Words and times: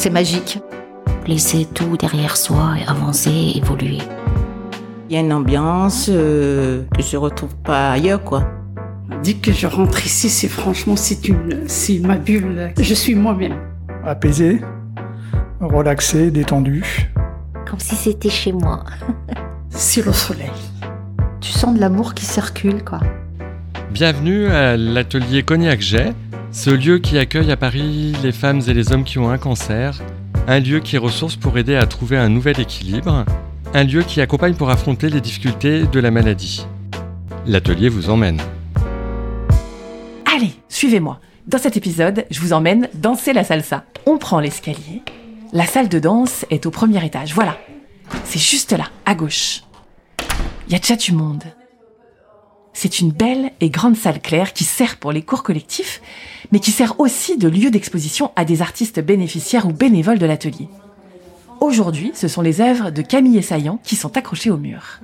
C'est 0.00 0.10
magique. 0.10 0.60
Laisser 1.26 1.66
tout 1.74 1.96
derrière 1.96 2.36
soi 2.36 2.76
et 2.78 2.88
avancer, 2.88 3.54
évoluer. 3.56 3.98
Il 5.10 5.14
y 5.14 5.18
a 5.18 5.20
une 5.22 5.32
ambiance 5.32 6.06
euh, 6.08 6.84
que 6.94 7.02
je 7.02 7.16
retrouve 7.16 7.56
pas 7.56 7.90
ailleurs, 7.90 8.22
quoi. 8.22 8.48
Dès 9.24 9.34
que 9.34 9.50
je 9.50 9.66
rentre 9.66 10.06
ici, 10.06 10.28
c'est 10.28 10.46
franchement, 10.46 10.94
c'est 10.94 11.26
une, 11.28 11.64
c'est 11.66 11.98
ma 11.98 12.16
bulle. 12.16 12.70
Je 12.80 12.94
suis 12.94 13.16
moi-même. 13.16 13.56
apaisé, 14.04 14.60
relaxé, 15.60 16.30
détendu. 16.30 17.10
Comme 17.68 17.80
si 17.80 17.96
c'était 17.96 18.30
chez 18.30 18.52
moi. 18.52 18.84
C'est 19.70 20.06
le 20.06 20.12
soleil. 20.12 20.50
Tu 21.40 21.50
sens 21.50 21.74
de 21.74 21.80
l'amour 21.80 22.14
qui 22.14 22.24
circule, 22.24 22.84
quoi. 22.84 23.00
Bienvenue 23.90 24.46
à 24.46 24.76
l'atelier 24.76 25.42
Cognac 25.42 25.80
Jet, 25.80 26.14
ce 26.50 26.70
lieu 26.70 26.98
qui 26.98 27.18
accueille 27.18 27.50
à 27.50 27.56
Paris 27.56 28.14
les 28.22 28.32
femmes 28.32 28.60
et 28.66 28.74
les 28.74 28.92
hommes 28.92 29.04
qui 29.04 29.18
ont 29.18 29.30
un 29.30 29.38
cancer, 29.38 30.00
un 30.46 30.60
lieu 30.60 30.80
qui 30.80 30.96
ressource 30.96 31.36
pour 31.36 31.58
aider 31.58 31.76
à 31.76 31.86
trouver 31.86 32.16
un 32.16 32.28
nouvel 32.28 32.58
équilibre, 32.60 33.24
un 33.74 33.84
lieu 33.84 34.02
qui 34.02 34.20
accompagne 34.20 34.54
pour 34.54 34.70
affronter 34.70 35.10
les 35.10 35.20
difficultés 35.20 35.84
de 35.84 36.00
la 36.00 36.10
maladie. 36.10 36.66
L'atelier 37.46 37.88
vous 37.88 38.10
emmène. 38.10 38.40
Allez, 40.24 40.52
suivez-moi. 40.68 41.20
Dans 41.46 41.58
cet 41.58 41.76
épisode, 41.76 42.26
je 42.30 42.40
vous 42.40 42.52
emmène 42.52 42.88
danser 42.94 43.32
la 43.32 43.44
salsa. 43.44 43.84
On 44.06 44.18
prend 44.18 44.40
l'escalier. 44.40 45.02
La 45.52 45.66
salle 45.66 45.88
de 45.88 45.98
danse 45.98 46.44
est 46.50 46.66
au 46.66 46.70
premier 46.70 47.04
étage. 47.04 47.32
Voilà. 47.32 47.56
C'est 48.24 48.40
juste 48.40 48.72
là, 48.72 48.84
à 49.06 49.14
gauche. 49.14 49.62
Il 50.68 50.72
y 50.72 50.76
a 50.76 50.96
du 50.96 51.12
monde. 51.12 51.44
C'est 52.74 53.00
une 53.00 53.10
belle 53.10 53.50
et 53.60 53.70
grande 53.70 53.96
salle 53.96 54.20
claire 54.20 54.52
qui 54.52 54.64
sert 54.64 54.98
pour 54.98 55.10
les 55.10 55.22
cours 55.22 55.42
collectifs, 55.42 56.00
mais 56.52 56.60
qui 56.60 56.70
sert 56.70 56.98
aussi 57.00 57.36
de 57.36 57.48
lieu 57.48 57.70
d'exposition 57.70 58.30
à 58.36 58.44
des 58.44 58.62
artistes 58.62 59.00
bénéficiaires 59.00 59.66
ou 59.66 59.72
bénévoles 59.72 60.18
de 60.18 60.26
l'atelier. 60.26 60.68
Aujourd'hui, 61.60 62.12
ce 62.14 62.28
sont 62.28 62.42
les 62.42 62.60
œuvres 62.60 62.90
de 62.90 63.02
Camille 63.02 63.42
Saillant 63.42 63.80
qui 63.82 63.96
sont 63.96 64.16
accrochées 64.16 64.50
au 64.50 64.56
mur. 64.56 65.00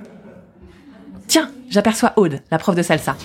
Tiens, 1.27 1.49
j'aperçois 1.69 2.13
Aude, 2.17 2.41
la 2.51 2.57
prof 2.57 2.75
de 2.75 2.81
salsa. 2.81 3.15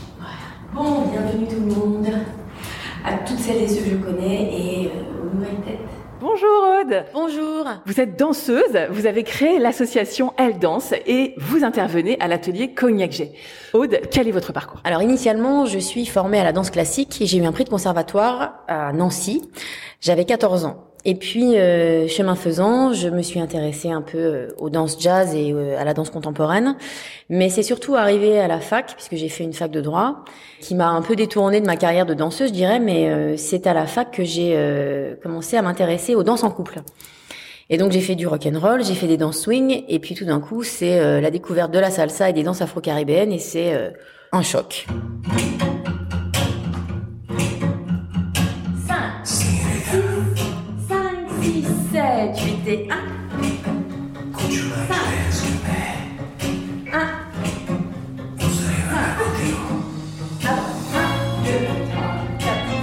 Bon, 0.75 1.07
bienvenue 1.11 1.47
tout 1.47 1.61
le 1.61 1.75
monde, 1.75 2.09
à 3.05 3.15
toutes 3.19 3.39
celles 3.39 3.63
et 3.63 3.69
ceux 3.69 3.83
que 3.83 3.91
je 3.91 3.97
connais 3.97 4.43
et 4.53 4.87
euh, 4.87 5.23
aux 5.23 5.35
nouvelles 5.35 5.61
têtes. 5.65 5.89
Bonjour 6.33 6.81
Aude 6.81 7.05
Bonjour 7.12 7.67
Vous 7.86 8.00
êtes 8.00 8.17
danseuse, 8.17 8.78
vous 8.91 9.06
avez 9.06 9.25
créé 9.25 9.59
l'association 9.59 10.33
Elle 10.39 10.61
Danse 10.61 10.95
et 11.06 11.34
vous 11.39 11.64
intervenez 11.64 12.20
à 12.20 12.28
l'atelier 12.28 12.73
Cognac 12.73 13.11
G. 13.11 13.33
Aude, 13.73 14.00
quel 14.12 14.28
est 14.28 14.31
votre 14.31 14.53
parcours? 14.53 14.81
Alors 14.84 15.03
initialement, 15.03 15.67
je 15.67 15.81
suis 15.81 16.06
formée 16.06 16.39
à 16.39 16.45
la 16.45 16.53
danse 16.53 16.70
classique 16.70 17.20
et 17.20 17.27
j'ai 17.27 17.39
eu 17.39 17.45
un 17.45 17.53
prix 17.53 17.64
de 17.64 17.69
conservatoire 17.69 18.62
à 18.69 18.92
Nancy. 18.92 19.51
J'avais 20.01 20.25
14 20.25 20.67
ans. 20.67 20.89
Et 21.05 21.15
puis, 21.15 21.59
euh, 21.59 22.06
chemin 22.09 22.34
faisant, 22.34 22.93
je 22.93 23.09
me 23.09 23.23
suis 23.23 23.41
intéressée 23.41 23.91
un 23.91 24.03
peu 24.03 24.19
euh, 24.19 24.48
aux 24.59 24.69
danses 24.69 24.98
jazz 25.01 25.34
et 25.34 25.53
euh, 25.53 25.79
à 25.79 25.84
la 25.84 25.95
danse 25.95 26.11
contemporaine. 26.11 26.77
Mais 27.31 27.48
c'est 27.48 27.62
surtout 27.62 27.95
arrivé 27.95 28.39
à 28.39 28.48
la 28.48 28.61
fac, 28.61 28.95
puisque 28.95 29.17
j'ai 29.17 29.30
fait 29.30 29.45
une 29.45 29.55
fac 29.55 29.70
de 29.70 29.80
droit, 29.80 30.24
qui 30.61 30.74
m'a 30.74 30.89
un 30.89 31.01
peu 31.01 31.17
détournée 31.17 31.63
de 31.63 31.67
ma 31.67 31.77
carrière 31.77 32.05
de 32.05 32.13
danseuse, 32.13 32.48
je 32.48 32.55
dirais, 32.55 32.80
mais 32.80 33.08
euh, 33.08 33.36
c'est 33.39 33.67
à 33.67 33.73
la 33.73 33.86
fac 33.86 34.11
que 34.11 34.24
j'ai 34.24 34.52
euh, 34.57 35.14
commencé 35.23 35.57
à 35.57 35.63
m'intéresser 35.63 36.14
aux 36.14 36.23
danses 36.23 36.45
en 36.45 36.51
couple. 36.51 36.80
Et 37.70 37.79
donc 37.79 37.92
j'ai 37.92 38.01
fait 38.01 38.17
du 38.17 38.27
rock 38.27 38.47
and 38.47 38.58
roll, 38.58 38.85
j'ai 38.85 38.95
fait 38.95 39.07
des 39.07 39.17
danses 39.17 39.39
swing, 39.39 39.85
et 39.89 40.01
puis 40.01 40.14
tout 40.14 40.24
d'un 40.24 40.41
coup, 40.41 40.64
c'est 40.64 41.20
la 41.20 41.30
découverte 41.30 41.70
de 41.70 41.79
la 41.79 41.89
salsa 41.89 42.29
et 42.29 42.33
des 42.33 42.42
danses 42.42 42.63
afro-caribéennes, 42.63 43.30
et 43.30 43.39
c'est 43.39 43.92
un 44.33 44.42
choc. 44.42 44.86
7, 52.70 52.79
8 52.79 52.86
et 52.86 52.89
1. 52.89 52.97
5, 54.89 54.97
1, 56.92 57.08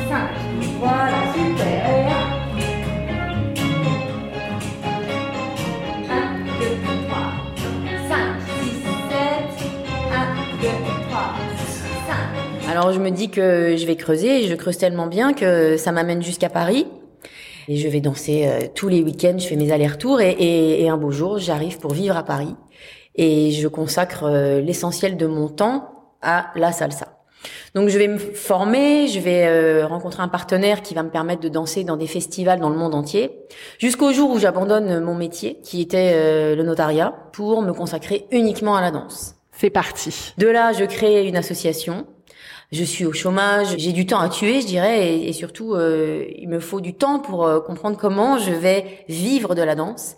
5. 0.10 0.28
Voilà, 0.80 1.20
super. 1.34 1.88
1, 6.10 6.24
2, 6.60 6.66
3, 7.08 7.32
5, 8.10 8.18
6, 8.64 8.84
7. 9.08 9.24
1, 10.12 10.20
2, 10.62 10.68
3, 11.10 11.32
5. 12.08 12.70
Alors 12.70 12.92
je 12.92 13.00
me 13.00 13.10
dis 13.10 13.30
que 13.30 13.78
je 13.78 13.86
vais 13.86 13.96
creuser 13.96 14.44
et 14.44 14.48
je 14.50 14.56
creuse 14.56 14.78
tellement 14.78 15.08
bien 15.08 15.32
que 15.32 15.78
ça 15.78 15.94
m'amène 15.94 16.22
jusqu'à 16.22 16.50
Paris. 16.50 16.88
Et 17.68 17.76
je 17.78 17.88
vais 17.88 18.00
danser 18.00 18.48
euh, 18.48 18.62
tous 18.74 18.88
les 18.88 19.02
week-ends, 19.02 19.38
je 19.38 19.48
fais 19.48 19.56
mes 19.58 19.72
allers-retours 19.72 20.22
et, 20.22 20.32
et- 20.32 20.84
et 20.84 20.90
un 20.90 20.98
beau 20.98 21.12
jour, 21.12 21.38
j'arrive 21.38 21.80
pour 21.80 21.94
vivre 21.94 22.16
à 22.16 22.24
Paris 22.24 22.56
et 23.16 23.52
je 23.52 23.68
consacre 23.68 24.24
euh, 24.24 24.62
l'essentiel 24.62 25.18
de 25.18 25.26
mon 25.28 25.50
temps 25.50 25.90
à 26.22 26.52
la 26.56 26.72
salsa. 26.72 27.08
Donc 27.76 27.90
je 27.90 27.98
vais 27.98 28.08
me 28.08 28.18
former, 28.18 29.08
je 29.08 29.20
vais 29.20 29.46
euh, 29.48 29.86
rencontrer 29.86 30.24
un 30.24 30.28
partenaire 30.28 30.82
qui 30.82 30.94
va 30.94 31.04
me 31.04 31.10
permettre 31.10 31.42
de 31.42 31.50
danser 31.50 31.84
dans 31.84 31.98
des 31.98 32.08
festivals 32.08 32.60
dans 32.60 32.70
le 32.70 32.78
monde 32.78 32.96
entier, 32.96 33.32
jusqu'au 33.80 34.12
jour 34.14 34.32
où 34.32 34.40
j'abandonne 34.40 35.00
mon 35.02 35.14
métier, 35.16 35.60
qui 35.62 35.82
était 35.82 36.12
euh, 36.16 36.56
le 36.56 36.64
notariat, 36.64 37.14
pour 37.34 37.62
me 37.62 37.74
consacrer 37.74 38.26
uniquement 38.32 38.76
à 38.76 38.82
la 38.82 38.92
danse. 38.92 39.36
C'est 39.52 39.70
parti. 39.70 40.34
De 40.38 40.48
là, 40.48 40.72
je 40.74 40.86
crée 40.86 41.28
une 41.28 41.36
association. 41.36 42.06
Je 42.72 42.84
suis 42.84 43.06
au 43.06 43.14
chômage, 43.14 43.76
j'ai 43.78 43.94
du 43.94 44.06
temps 44.06 44.20
à 44.20 44.28
tuer, 44.28 44.60
je 44.60 44.68
dirais, 44.68 45.20
et, 45.20 45.32
surtout, 45.32 45.74
euh, 45.74 46.26
il 46.38 46.50
me 46.50 46.60
faut 46.60 46.82
du 46.82 46.94
temps 46.94 47.20
pour 47.20 47.46
euh, 47.46 47.62
comprendre 47.62 47.98
comment 47.98 48.38
je 48.38 48.52
vais 48.52 49.06
vivre 49.08 49.56
de 49.56 49.62
la 49.62 49.74
danse. 49.74 50.18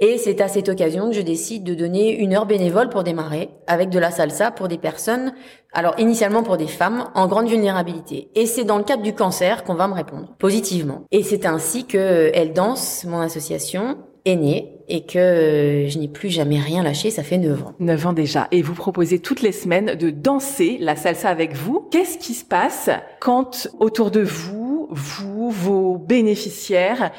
Et 0.00 0.16
c'est 0.16 0.40
à 0.40 0.48
cette 0.48 0.68
occasion 0.68 1.10
que 1.10 1.14
je 1.14 1.20
décide 1.20 1.62
de 1.62 1.74
donner 1.74 2.10
une 2.16 2.34
heure 2.34 2.46
bénévole 2.46 2.88
pour 2.88 3.04
démarrer 3.04 3.50
avec 3.66 3.90
de 3.90 3.98
la 3.98 4.10
salsa 4.10 4.50
pour 4.50 4.68
des 4.68 4.78
personnes, 4.78 5.34
alors 5.72 5.94
initialement 5.98 6.42
pour 6.42 6.56
des 6.56 6.66
femmes 6.66 7.10
en 7.14 7.28
grande 7.28 7.48
vulnérabilité. 7.48 8.28
Et 8.34 8.46
c'est 8.46 8.64
dans 8.64 8.78
le 8.78 8.84
cadre 8.84 9.02
du 9.02 9.14
cancer 9.14 9.62
qu'on 9.62 9.74
va 9.74 9.86
me 9.86 9.94
répondre 9.94 10.34
positivement. 10.38 11.04
Et 11.12 11.22
c'est 11.22 11.44
ainsi 11.44 11.86
que 11.86 11.98
euh, 11.98 12.30
Elle 12.34 12.54
Danse, 12.54 13.04
mon 13.04 13.20
association, 13.20 13.98
est 14.24 14.36
née 14.36 14.70
et 14.88 15.04
que 15.04 15.18
euh, 15.18 15.88
je 15.88 15.98
n'ai 15.98 16.08
plus 16.08 16.30
jamais 16.30 16.58
rien 16.58 16.82
lâché, 16.82 17.10
ça 17.10 17.22
fait 17.22 17.38
9 17.38 17.62
ans. 17.62 17.72
9 17.78 18.06
ans 18.06 18.12
déjà. 18.12 18.48
Et 18.50 18.62
vous 18.62 18.74
proposez 18.74 19.18
toutes 19.18 19.42
les 19.42 19.52
semaines 19.52 19.94
de 19.94 20.10
danser 20.10 20.78
la 20.80 20.96
salsa 20.96 21.28
avec 21.28 21.54
vous. 21.54 21.88
Qu'est-ce 21.90 22.18
qui 22.18 22.34
se 22.34 22.44
passe 22.44 22.90
quand 23.20 23.68
autour 23.80 24.10
de 24.10 24.20
vous, 24.20 24.88
vous, 24.90 25.50
vos 25.50 25.96
bénéficiaires, 25.96 27.12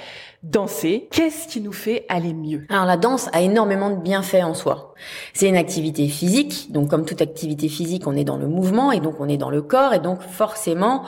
dansez? 0.43 1.07
Qu'est-ce 1.11 1.47
qui 1.47 1.61
nous 1.61 1.73
fait 1.73 2.05
aller 2.09 2.33
mieux? 2.33 2.65
Alors 2.69 2.85
la 2.85 2.97
danse 2.97 3.29
a 3.33 3.41
énormément 3.41 3.89
de 3.89 4.01
bienfaits 4.01 4.43
en 4.43 4.53
soi. 4.53 4.93
C'est 5.33 5.49
une 5.49 5.57
activité 5.57 6.07
physique, 6.07 6.71
donc 6.71 6.89
comme 6.89 7.05
toute 7.05 7.21
activité 7.21 7.67
physique, 7.67 8.07
on 8.07 8.15
est 8.15 8.23
dans 8.23 8.37
le 8.37 8.47
mouvement 8.47 8.91
et 8.91 8.99
donc 8.99 9.15
on 9.19 9.27
est 9.27 9.37
dans 9.37 9.49
le 9.49 9.61
corps 9.61 9.93
et 9.93 9.99
donc 9.99 10.21
forcément 10.21 11.03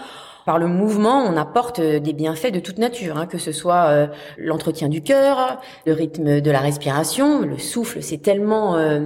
par 0.48 0.60
le 0.60 0.68
mouvement, 0.68 1.26
on 1.28 1.36
apporte 1.36 1.80
euh, 1.80 2.00
des 2.00 2.14
bienfaits 2.14 2.54
de 2.54 2.62
toute 2.62 2.78
nature, 2.78 3.18
hein, 3.18 3.26
que 3.26 3.38
ce 3.38 3.52
soit 3.52 3.90
euh, 3.90 4.08
l'entretien 4.38 4.88
du 4.88 5.04
cœur, 5.04 5.60
le 5.86 5.92
rythme 5.92 6.40
de 6.40 6.52
la 6.52 6.62
respiration, 6.62 7.42
le 7.42 7.58
souffle. 7.58 8.02
C'est 8.02 8.20
tellement 8.20 8.78
euh, 8.78 9.02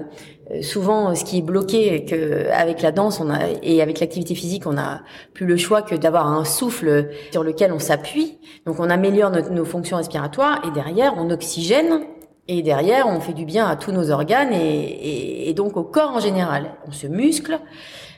euh, 0.52 0.62
souvent 0.62 1.16
ce 1.16 1.26
qui 1.26 1.40
est 1.40 1.42
bloqué 1.42 2.06
que 2.06 2.48
avec 2.52 2.84
la 2.84 2.92
danse, 2.92 3.20
on 3.20 3.32
a 3.32 3.40
et 3.64 3.82
avec 3.82 4.00
l'activité 4.00 4.36
physique, 4.36 4.68
on 4.68 4.74
n'a 4.74 5.02
plus 5.34 5.48
le 5.48 5.58
choix 5.58 5.82
que 5.82 5.96
d'avoir 5.96 6.28
un 6.28 6.46
souffle 6.46 7.10
sur 7.32 7.44
lequel 7.44 7.74
on 7.74 7.80
s'appuie. 7.80 8.38
Donc 8.68 8.80
on 8.80 8.92
améliore 8.92 9.32
nos 9.32 9.66
fonctions 9.66 9.98
respiratoires 9.98 10.62
et 10.68 10.70
derrière 10.70 11.16
on 11.18 11.32
oxygène 11.32 12.02
et 12.48 12.62
derrière, 12.62 13.08
on 13.08 13.20
fait 13.20 13.34
du 13.34 13.46
bien 13.46 13.68
à 13.68 13.76
tous 13.76 13.92
nos 13.92 14.12
organes 14.12 14.52
et, 14.54 14.58
et- 14.58 15.50
et 15.50 15.54
donc 15.54 15.78
au 15.78 15.84
corps 15.84 16.12
en 16.16 16.20
général. 16.20 16.72
On 16.88 16.92
se 16.92 17.08
muscle, 17.08 17.60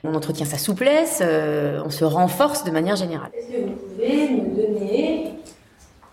on 0.04 0.14
entretient 0.16 0.46
sa 0.46 0.58
souplesse, 0.58 1.22
euh, 1.24 1.82
on 1.86 1.90
se 1.90 2.04
renforce 2.06 2.64
de 2.64 2.72
manière 2.72 2.96
générale. 2.96 3.30
Est-ce 3.38 3.48
que 3.48 3.62
vous 3.62 3.74
pouvez 3.76 4.30
nous 4.30 4.56
donner 4.56 5.34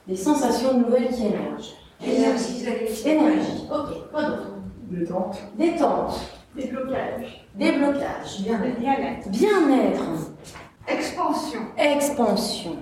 des 0.07 0.17
sensations 0.17 0.79
nouvelles 0.79 1.09
qui 1.09 1.27
émergent? 1.27 1.75
Énergie. 2.05 2.65
Énergie. 3.05 3.65
Ok. 3.71 4.11
Quoi 4.11 4.23
d'autre? 4.25 4.51
Détente. 4.91 5.37
Détente. 5.59 6.21
Déblocage. 6.57 7.47
Déblocage. 7.55 8.41
Bien-être. 8.41 9.29
Bien-être. 9.29 10.03
Expansion. 10.89 11.61
Expansion. 11.79 12.77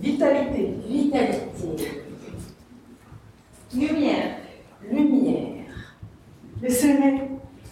Vitalité. 0.00 0.74
Vitalité. 0.88 2.03
Lumière. 3.74 4.36
Lumière. 4.90 5.64
Le 6.62 6.70
soleil. 6.70 7.20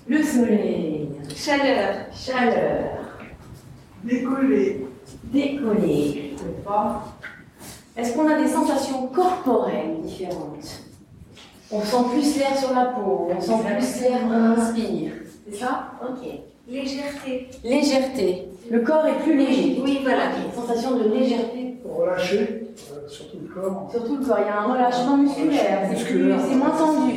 Le 0.08 0.22
soleil. 0.22 1.08
Chaleur. 1.34 2.06
Chaleur. 2.12 2.90
Décollé. 4.02 4.87
Décollé. 5.25 6.34
Est-ce 7.96 8.14
qu'on 8.14 8.28
a 8.28 8.40
des 8.40 8.49
sensations 8.49 9.06
corporelles 9.08 10.00
différentes? 10.02 10.82
On 11.70 11.81
sent 11.81 12.05
plus 12.12 12.38
l'air 12.38 12.56
sur 12.58 12.75
la 12.75 12.87
peau, 12.87 13.31
on 13.34 13.40
sent 13.40 13.64
plus 13.64 14.00
l'air 14.02 14.20
qu'on 14.22 14.32
inspire. 14.32 15.12
C'est 15.48 15.56
ça? 15.56 15.93
Ok. 16.02 16.28
Légèreté. 16.69 17.48
Légèreté. 17.64 18.48
Le 18.70 18.81
corps 18.81 19.06
est 19.06 19.22
plus 19.22 19.37
léger. 19.37 19.81
Oui, 19.82 20.00
voilà. 20.02 20.25
Ok. 20.31 20.55
Sensation 20.55 20.98
de 20.98 21.08
légèreté. 21.08 21.76
Relâché, 21.84 22.61
surtout 23.12 23.38
le 23.46 23.54
corps. 23.54 23.88
Surtout 23.90 24.16
le 24.18 24.24
corps, 24.24 24.38
il 24.40 24.46
y 24.46 24.50
a 24.50 24.60
un 24.60 24.72
relâchement 24.72 25.16
musculaire. 25.16 25.80
C'est 25.84 25.90
musculaire. 25.90 26.38
plus- 26.38 26.48
c'est 26.48 26.56
moins 26.56 26.70
tendu. 26.70 27.12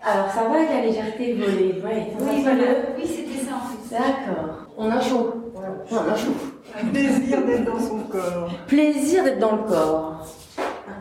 Alors 0.00 0.30
ça 0.30 0.42
va 0.44 0.54
avec 0.56 0.68
la 0.70 0.80
légèreté 0.82 1.34
volée. 1.34 1.82
Ouais, 1.84 2.12
Oui, 2.20 2.42
voilà. 2.42 2.64
Oui, 2.96 3.04
c'était 3.06 3.44
ça 3.44 3.54
en 3.56 3.66
fait. 3.68 3.94
D'accord. 3.96 4.66
On 4.76 4.90
a 4.90 5.00
chaud. 5.00 5.34
On 5.90 5.96
a 5.96 6.16
chaud. 6.16 6.34
Un 6.80 6.86
désir 6.92 7.44
d'être 7.44 7.64
dans 7.64 7.80
son 7.80 7.98
corps. 8.10 8.50
Plaisir 8.68 9.24
d'être 9.24 9.40
dans 9.40 9.56
le 9.56 9.62
corps. 9.64 10.26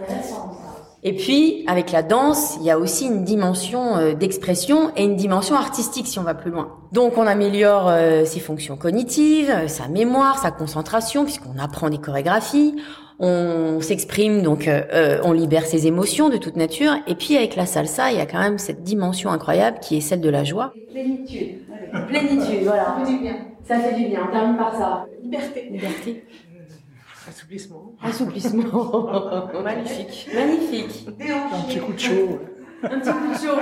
Intéressant 0.01 0.51
ça. 0.53 0.66
Et 1.03 1.13
puis, 1.13 1.63
avec 1.67 1.91
la 1.91 2.01
danse, 2.01 2.57
il 2.59 2.65
y 2.65 2.71
a 2.71 2.79
aussi 2.79 3.05
une 3.05 3.23
dimension 3.23 3.97
euh, 3.97 4.13
d'expression 4.13 4.91
et 4.95 5.03
une 5.03 5.15
dimension 5.15 5.55
artistique 5.55 6.07
si 6.07 6.17
on 6.19 6.23
va 6.23 6.33
plus 6.33 6.51
loin. 6.51 6.75
Donc, 6.91 7.17
on 7.17 7.27
améliore 7.27 7.87
euh, 7.87 8.25
ses 8.25 8.39
fonctions 8.39 8.77
cognitives, 8.77 9.49
euh, 9.49 9.67
sa 9.67 9.87
mémoire, 9.87 10.39
sa 10.39 10.51
concentration, 10.51 11.23
puisqu'on 11.23 11.59
apprend 11.59 11.89
des 11.89 11.99
chorégraphies. 11.99 12.75
On 13.19 13.81
s'exprime, 13.81 14.43
donc 14.43 14.67
euh, 14.67 15.19
on 15.23 15.33
libère 15.33 15.65
ses 15.65 15.87
émotions 15.87 16.29
de 16.29 16.37
toute 16.37 16.55
nature. 16.55 16.93
Et 17.07 17.15
puis, 17.15 17.35
avec 17.35 17.55
la 17.55 17.65
salsa, 17.65 18.11
il 18.11 18.17
y 18.17 18.21
a 18.21 18.27
quand 18.27 18.39
même 18.39 18.59
cette 18.59 18.83
dimension 18.83 19.31
incroyable 19.31 19.79
qui 19.79 19.97
est 19.97 20.01
celle 20.01 20.21
de 20.21 20.29
la 20.29 20.43
joie. 20.43 20.73
Plénitude. 20.91 21.63
Plénitude, 22.07 22.63
voilà. 22.63 22.85
Ça 22.85 23.05
fait 23.05 23.11
du 23.11 23.19
bien. 23.19 23.35
Ça 23.67 23.79
fait 23.79 23.95
du 23.95 24.05
bien. 24.07 24.19
On 24.27 24.31
termine 24.31 24.57
par 24.57 24.75
ça. 24.75 25.05
Liberté. 25.23 25.67
Liberté. 25.71 26.23
Assouplissement. 27.47 27.95
Assouplissement. 28.03 29.61
Magnifique. 29.63 30.29
Magnifique. 30.33 31.07
Un 31.07 31.61
petit 31.61 31.79
coup 31.79 31.93
de 31.93 31.97
chaud. 31.97 32.39
Un 32.83 32.99
petit 32.99 33.09
coup 33.09 33.27
de 33.31 33.37
chaud. 33.37 33.57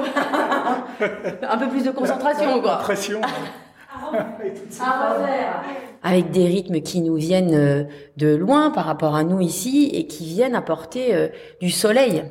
Un 1.47 1.57
peu 1.59 1.69
plus 1.69 1.83
de 1.83 1.91
concentration, 1.91 2.61
quoi. 2.61 2.77
Pression. 2.77 3.21
À 3.21 5.13
refaire. 5.13 5.63
Avec 6.01 6.31
des 6.31 6.45
rythmes 6.47 6.81
qui 6.81 7.01
nous 7.01 7.15
viennent 7.15 7.53
euh, 7.53 7.83
de 8.17 8.35
loin 8.35 8.71
par 8.71 8.85
rapport 8.85 9.15
à 9.15 9.23
nous 9.23 9.39
ici 9.39 9.91
et 9.93 10.07
qui 10.07 10.25
viennent 10.25 10.55
apporter 10.55 11.13
euh, 11.13 11.27
du 11.61 11.69
soleil. 11.69 12.23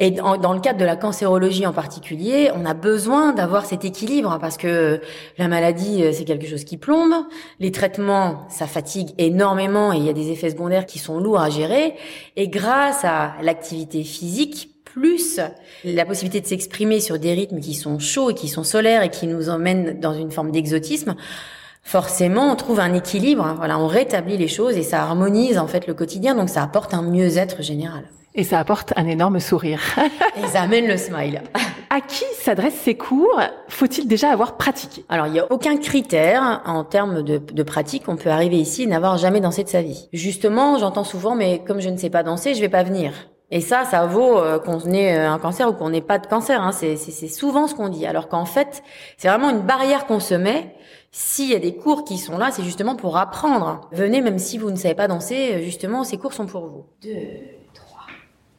Et 0.00 0.12
dans, 0.12 0.52
le 0.52 0.60
cadre 0.60 0.78
de 0.78 0.84
la 0.84 0.94
cancérologie 0.94 1.66
en 1.66 1.72
particulier, 1.72 2.52
on 2.54 2.64
a 2.64 2.74
besoin 2.74 3.32
d'avoir 3.32 3.66
cet 3.66 3.84
équilibre 3.84 4.30
hein, 4.30 4.38
parce 4.40 4.56
que 4.56 5.00
la 5.38 5.48
maladie, 5.48 6.04
euh, 6.04 6.12
c'est 6.12 6.24
quelque 6.24 6.46
chose 6.46 6.62
qui 6.62 6.76
plombe. 6.76 7.12
Les 7.58 7.72
traitements, 7.72 8.46
ça 8.48 8.68
fatigue 8.68 9.10
énormément 9.18 9.92
et 9.92 9.96
il 9.96 10.04
y 10.04 10.08
a 10.08 10.12
des 10.12 10.30
effets 10.30 10.50
secondaires 10.50 10.86
qui 10.86 11.00
sont 11.00 11.18
lourds 11.18 11.40
à 11.40 11.50
gérer. 11.50 11.94
Et 12.36 12.46
grâce 12.48 13.04
à 13.04 13.34
l'activité 13.42 14.04
physique, 14.04 14.70
plus 14.84 15.40
la 15.84 16.04
possibilité 16.04 16.40
de 16.40 16.46
s'exprimer 16.46 17.00
sur 17.00 17.18
des 17.18 17.32
rythmes 17.34 17.60
qui 17.60 17.74
sont 17.74 17.98
chauds 17.98 18.30
et 18.30 18.34
qui 18.34 18.48
sont 18.48 18.64
solaires 18.64 19.02
et 19.02 19.10
qui 19.10 19.26
nous 19.26 19.48
emmènent 19.48 19.98
dans 19.98 20.14
une 20.14 20.30
forme 20.30 20.52
d'exotisme, 20.52 21.16
forcément, 21.82 22.52
on 22.52 22.56
trouve 22.56 22.78
un 22.78 22.94
équilibre. 22.94 23.44
hein. 23.44 23.54
Voilà, 23.58 23.78
on 23.78 23.88
rétablit 23.88 24.36
les 24.36 24.48
choses 24.48 24.76
et 24.76 24.82
ça 24.82 25.02
harmonise 25.02 25.58
en 25.58 25.66
fait 25.66 25.86
le 25.88 25.94
quotidien, 25.94 26.36
donc 26.36 26.48
ça 26.48 26.62
apporte 26.62 26.94
un 26.94 27.02
mieux-être 27.02 27.62
général. 27.62 28.04
Et 28.34 28.44
ça 28.44 28.58
apporte 28.58 28.92
un 28.96 29.06
énorme 29.06 29.40
sourire. 29.40 29.80
Et 30.36 30.46
ça 30.46 30.62
amène 30.62 30.86
le 30.86 30.96
smile. 30.96 31.42
à 31.90 32.00
qui 32.00 32.24
s'adressent 32.34 32.74
ces 32.74 32.96
cours 32.96 33.40
Faut-il 33.68 34.06
déjà 34.06 34.30
avoir 34.30 34.56
pratiqué? 34.56 35.04
Alors, 35.08 35.26
il 35.26 35.32
n'y 35.32 35.40
a 35.40 35.50
aucun 35.50 35.76
critère 35.76 36.62
en 36.64 36.84
termes 36.84 37.22
de, 37.22 37.38
de 37.38 37.62
pratique. 37.62 38.04
On 38.08 38.16
peut 38.16 38.30
arriver 38.30 38.58
ici 38.58 38.84
et 38.84 38.86
n'avoir 38.86 39.16
jamais 39.18 39.40
dansé 39.40 39.64
de 39.64 39.68
sa 39.68 39.82
vie. 39.82 40.08
Justement, 40.12 40.78
j'entends 40.78 41.04
souvent, 41.04 41.34
mais 41.34 41.62
comme 41.66 41.80
je 41.80 41.88
ne 41.88 41.96
sais 41.96 42.10
pas 42.10 42.22
danser, 42.22 42.54
je 42.54 42.60
vais 42.60 42.68
pas 42.68 42.82
venir. 42.82 43.12
Et 43.50 43.62
ça, 43.62 43.84
ça 43.84 44.04
vaut 44.04 44.38
euh, 44.38 44.58
qu'on 44.58 44.78
ait 44.92 45.16
euh, 45.16 45.30
un 45.30 45.38
cancer 45.38 45.68
ou 45.68 45.72
qu'on 45.72 45.88
n'ait 45.88 46.02
pas 46.02 46.18
de 46.18 46.26
cancer. 46.26 46.60
Hein. 46.60 46.72
C'est 46.72 46.96
souvent 47.28 47.66
ce 47.66 47.74
qu'on 47.74 47.88
dit. 47.88 48.04
Alors 48.04 48.28
qu'en 48.28 48.44
fait, 48.44 48.82
c'est 49.16 49.28
vraiment 49.28 49.50
une 49.50 49.62
barrière 49.62 50.06
qu'on 50.06 50.20
se 50.20 50.34
met. 50.34 50.74
S'il 51.10 51.50
y 51.50 51.54
a 51.54 51.58
des 51.58 51.74
cours 51.74 52.04
qui 52.04 52.18
sont 52.18 52.36
là, 52.36 52.50
c'est 52.52 52.62
justement 52.62 52.94
pour 52.94 53.16
apprendre. 53.16 53.88
Venez, 53.92 54.20
même 54.20 54.38
si 54.38 54.58
vous 54.58 54.70
ne 54.70 54.76
savez 54.76 54.94
pas 54.94 55.08
danser, 55.08 55.54
euh, 55.54 55.62
justement, 55.62 56.04
ces 56.04 56.18
cours 56.18 56.34
sont 56.34 56.46
pour 56.46 56.66
vous. 56.66 56.84
2, 57.02 57.10
3, 57.10 57.57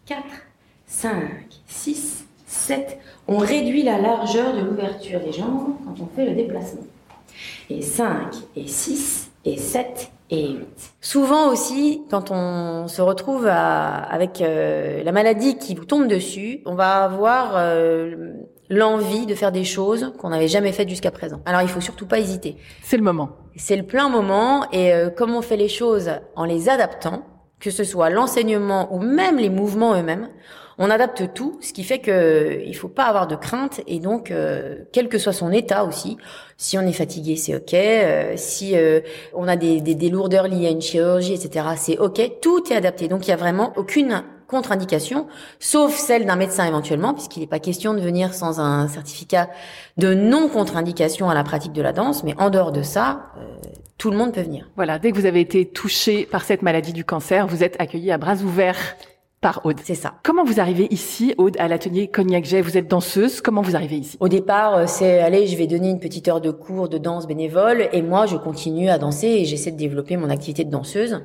4, 0.10 0.24
5, 0.88 1.12
6, 1.68 2.26
7. 2.48 2.98
On 3.28 3.38
réduit 3.38 3.84
la 3.84 4.00
largeur 4.00 4.56
de 4.56 4.62
l'ouverture 4.62 5.20
des 5.20 5.32
jambes 5.32 5.76
quand 5.86 6.02
on 6.04 6.08
fait 6.16 6.26
le 6.26 6.34
déplacement. 6.34 6.82
Et 7.70 7.84
5, 7.84 8.34
et 8.56 8.66
6, 8.68 9.30
et 9.46 9.56
7, 9.56 10.10
et 10.32 10.48
8. 10.54 10.68
Souvent 11.00 11.50
aussi, 11.52 12.02
quand 12.10 12.32
on 12.32 12.88
se 12.88 13.04
retrouve 13.04 13.46
à- 13.46 13.98
avec 13.98 14.42
euh, 14.42 15.04
la 15.04 15.12
maladie 15.12 15.60
qui 15.60 15.76
vous 15.76 15.86
tombe 15.86 16.08
dessus, 16.08 16.62
on 16.66 16.74
va 16.74 17.04
avoir 17.04 17.52
euh, 17.58 18.32
l'envie 18.72 19.28
de 19.28 19.36
faire 19.36 19.52
des 19.52 19.64
choses 19.64 20.12
qu'on 20.18 20.30
n'avait 20.30 20.48
jamais 20.48 20.72
faites 20.72 20.90
jusqu'à 20.90 21.12
présent. 21.12 21.40
Alors 21.46 21.62
il 21.62 21.68
faut 21.68 21.82
surtout 21.82 22.08
pas 22.08 22.18
hésiter. 22.18 22.58
C'est 22.82 22.98
le 22.98 23.04
moment. 23.04 23.30
C'est 23.58 23.76
le 23.78 23.84
plein 23.84 24.10
moment 24.10 24.66
et 24.72 24.92
euh, 24.92 25.12
comme 25.12 25.36
on 25.36 25.44
fait 25.44 25.58
les 25.58 25.70
choses 25.70 26.10
en 26.36 26.46
les 26.46 26.68
adaptant, 26.68 27.22
que 27.60 27.72
ce 27.72 27.84
soit 27.84 28.10
l'enseignement 28.10 28.94
ou 28.94 29.00
même 29.00 29.38
les 29.38 29.50
mouvements 29.50 29.94
eux-mêmes, 29.96 30.30
on 30.82 30.90
adapte 30.90 31.34
tout, 31.34 31.58
ce 31.62 31.74
qui 31.74 31.84
fait 31.84 32.00
que 32.00 32.10
euh, 32.10 32.64
il 32.66 32.74
faut 32.76 32.88
pas 32.88 33.04
avoir 33.04 33.28
de 33.28 33.36
crainte 33.36 33.82
et 33.86 34.00
donc 34.00 34.32
euh, 34.32 34.78
quel 34.94 35.10
que 35.10 35.18
soit 35.18 35.34
son 35.34 35.52
état 35.52 35.84
aussi, 35.84 36.18
si 36.56 36.78
on 36.78 36.82
est 36.82 36.94
fatigué 36.94 37.36
c'est 37.36 37.54
ok, 37.54 37.74
euh, 37.74 38.34
si 38.38 38.76
on 39.34 39.48
a 39.50 39.58
des, 39.58 39.82
des, 39.82 39.94
des 39.96 40.10
lourdeurs 40.10 40.48
liées 40.48 40.68
à 40.68 40.70
une 40.70 40.82
chirurgie 40.82 41.34
etc 41.34 41.66
c'est 41.76 41.98
ok, 41.98 42.40
tout 42.42 42.72
est 42.72 42.76
adapté. 42.76 43.10
Donc 43.10 43.28
il 43.28 43.30
y 43.30 43.34
a 43.34 43.38
vraiment 43.38 43.74
aucune 43.76 44.24
contre-indication, 44.50 45.28
sauf 45.60 45.96
celle 45.96 46.26
d'un 46.26 46.36
médecin 46.36 46.66
éventuellement, 46.66 47.14
puisqu'il 47.14 47.42
n'est 47.42 47.48
pas 47.48 47.60
question 47.60 47.94
de 47.94 48.00
venir 48.00 48.34
sans 48.34 48.60
un 48.60 48.88
certificat 48.88 49.50
de 49.98 50.14
non-contre-indication 50.14 51.30
à 51.30 51.34
la 51.34 51.44
pratique 51.44 51.74
de 51.74 51.82
la 51.82 51.94
danse, 51.94 52.24
mais 52.24 52.36
en 52.38 52.50
dehors 52.50 52.72
de 52.72 52.82
ça, 52.82 53.32
euh, 53.38 53.42
tout 53.98 54.12
le 54.12 54.18
monde 54.18 54.34
peut 54.34 54.42
venir. 54.42 54.70
Voilà, 54.76 55.00
dès 55.00 55.12
que 55.12 55.18
vous 55.18 55.26
avez 55.26 55.42
été 55.42 55.66
touché 55.66 56.26
par 56.26 56.44
cette 56.44 56.62
maladie 56.62 56.94
du 56.94 57.06
cancer, 57.06 57.48
vous 57.48 57.64
êtes 57.64 57.80
accueilli 57.80 58.12
à 58.12 58.18
bras 58.18 58.36
ouverts 58.38 58.96
par 59.42 59.66
Aude. 59.66 59.80
C'est 59.84 59.96
ça. 59.96 60.16
Comment 60.24 60.44
vous 60.44 60.60
arrivez 60.60 60.88
ici, 60.92 61.34
Aude, 61.38 61.56
à 61.60 61.68
l'atelier 61.68 62.08
Cognac 62.08 62.44
Jet 62.44 62.62
Vous 62.62 62.78
êtes 62.78 62.88
danseuse. 62.88 63.42
Comment 63.42 63.62
vous 63.62 63.76
arrivez 63.76 63.98
ici? 63.98 64.18
Au 64.20 64.28
départ, 64.28 64.76
euh, 64.76 64.84
c'est 64.88 65.20
allez, 65.20 65.48
je 65.48 65.56
vais 65.56 65.68
donner 65.68 65.90
une 65.90 66.00
petite 66.00 66.28
heure 66.28 66.42
de 66.42 66.52
cours 66.52 66.90
de 66.90 66.98
danse 66.98 67.28
bénévole 67.28 67.88
et 67.94 68.02
moi, 68.02 68.26
je 68.26 68.36
continue 68.36 68.90
à 68.90 68.98
danser 68.98 69.28
et 69.28 69.46
j'essaie 69.46 69.72
de 69.72 69.78
développer 69.78 70.18
mon 70.18 70.30
activité 70.30 70.64
de 70.64 70.72
danseuse. 70.72 71.22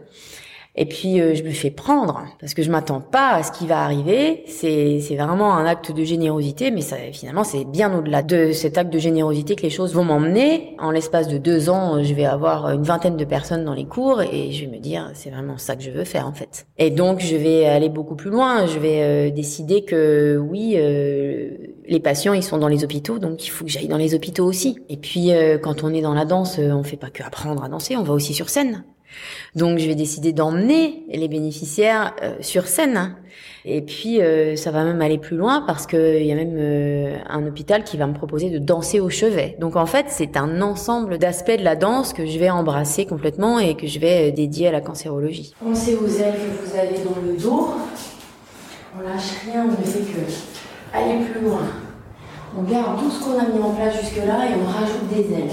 Et 0.77 0.87
puis 0.87 1.21
euh, 1.21 1.35
je 1.35 1.43
me 1.43 1.51
fais 1.51 1.71
prendre 1.71 2.25
parce 2.41 2.53
que 2.55 2.63
je 2.63 2.71
m'attends 2.71 3.01
pas 3.01 3.31
à 3.31 3.43
ce 3.43 3.53
qui 3.53 3.67
va 3.67 3.83
arriver. 3.83 4.43
C'est 4.47 4.99
vraiment 5.17 5.55
un 5.55 5.67
acte 5.67 5.93
de 5.93 6.05
générosité, 6.05 6.71
mais 6.71 6.81
ça, 6.81 6.97
finalement 7.13 7.45
c'est 7.45 7.65
bien 7.65 7.97
au-delà 7.97 8.23
de 8.23 8.53
cet 8.53 8.79
acte 8.79 8.93
de 8.93 8.99
générosité 8.99 9.55
que 9.55 9.63
les 9.63 9.71
choses 9.71 9.95
vont 9.95 10.05
m'emmener. 10.05 10.77
En 10.79 10.91
l'espace 10.91 11.29
de 11.29 11.39
deux 11.39 11.71
ans, 11.71 12.03
je 12.03 12.15
vais 12.15 12.25
avoir 12.25 12.71
une 12.71 12.83
vingtaine 12.83 13.17
de 13.17 13.25
personnes 13.25 13.65
dans 13.65 13.75
les 13.75 13.87
cours 13.87 14.23
et 14.23 14.53
je 14.53 14.65
vais 14.65 14.71
me 14.71 14.79
dire 14.79 15.11
c'est 15.15 15.31
vraiment 15.31 15.59
ça 15.59 15.77
que 15.77 15.83
je 15.83 15.91
veux 15.91 16.05
faire 16.05 16.27
en 16.27 16.33
fait. 16.33 16.67
Et 16.79 16.91
donc 16.91 17.21
je 17.21 17.37
vais 17.37 17.67
aller 17.67 17.89
beaucoup 17.89 18.17
plus 18.17 18.31
loin. 18.31 18.67
Je 18.67 18.79
vais 18.79 19.03
euh, 19.03 19.31
décider 19.31 19.85
que 19.85 20.37
oui, 20.37 20.75
euh, 20.77 21.51
les 21.87 22.01
patients 22.01 22.33
ils 22.33 22.43
sont 22.43 22.59
dans 22.59 22.69
les 22.69 22.85
hôpitaux, 22.85 23.19
donc 23.19 23.47
il 23.47 23.51
faut 23.51 23.65
que 23.65 23.71
j'aille 23.71 23.89
dans 23.89 23.97
les 23.97 24.15
hôpitaux 24.15 24.45
aussi. 24.45 24.79
Et 24.89 24.97
puis 24.97 25.33
euh, 25.33 25.59
quand 25.59 25.85
on 25.85 25.93
est 25.93 26.01
dans 26.01 26.15
la 26.15 26.25
danse, 26.25 26.59
euh, 26.59 26.73
on 26.73 26.83
fait 26.83 26.97
pas 26.97 27.11
que 27.11 27.23
apprendre 27.23 27.63
à 27.63 27.69
danser, 27.69 27.97
on 27.97 28.03
va 28.03 28.15
aussi 28.15 28.35
sur 28.35 28.49
scène. 28.49 28.85
Donc 29.55 29.79
je 29.79 29.87
vais 29.87 29.95
décider 29.95 30.33
d'emmener 30.33 31.05
les 31.09 31.29
bénéficiaires 31.29 32.15
euh, 32.23 32.35
sur 32.41 32.67
scène. 32.67 33.17
Et 33.65 33.81
puis 33.81 34.21
euh, 34.21 34.57
ça 34.57 34.71
va 34.71 34.85
même 34.85 35.01
aller 35.01 35.19
plus 35.19 35.37
loin 35.37 35.63
parce 35.67 35.87
qu'il 35.87 36.25
y 36.25 36.33
a 36.33 36.35
même 36.35 36.57
euh, 36.57 37.17
un 37.29 37.47
hôpital 37.47 37.83
qui 37.83 37.97
va 37.97 38.07
me 38.07 38.13
proposer 38.13 38.51
de 38.51 38.59
danser 38.59 39.01
au 39.01 39.09
chevet. 39.11 39.57
Donc 39.59 39.77
en 39.77 39.87
fait 39.87 40.07
c'est 40.09 40.37
un 40.37 40.61
ensemble 40.61 41.19
d'aspects 41.19 41.57
de 41.57 41.65
la 41.65 41.77
danse 41.77 42.13
que 42.13 42.27
je 42.27 42.39
vais 42.39 42.51
embrasser 42.51 43.07
complètement 43.07 43.59
et 43.59 43.75
que 43.75 43.87
je 43.87 43.99
vais 43.99 44.33
dédier 44.33 44.69
à 44.69 44.73
la 44.73 44.81
cancérologie. 44.81 45.55
Pensez 45.63 45.95
aux 45.95 46.09
ailes 46.09 46.35
que 46.35 46.69
vous 46.69 46.79
avez 46.79 46.99
dans 47.05 47.21
le 47.25 47.37
dos. 47.37 47.75
On 48.97 49.03
lâche 49.03 49.43
rien, 49.45 49.65
on 49.65 49.71
ne 49.71 49.87
fait 49.87 50.01
que 50.01 50.97
aller 50.97 51.25
plus 51.25 51.45
loin. 51.45 51.63
On 52.57 52.63
garde 52.63 53.01
tout 53.01 53.11
ce 53.11 53.25
qu'on 53.25 53.39
a 53.39 53.47
mis 53.47 53.61
en 53.61 53.71
place 53.71 54.01
jusque-là 54.01 54.47
et 54.47 54.55
on 54.55 54.67
rajoute 54.71 55.09
des 55.09 55.35
ailes. 55.35 55.51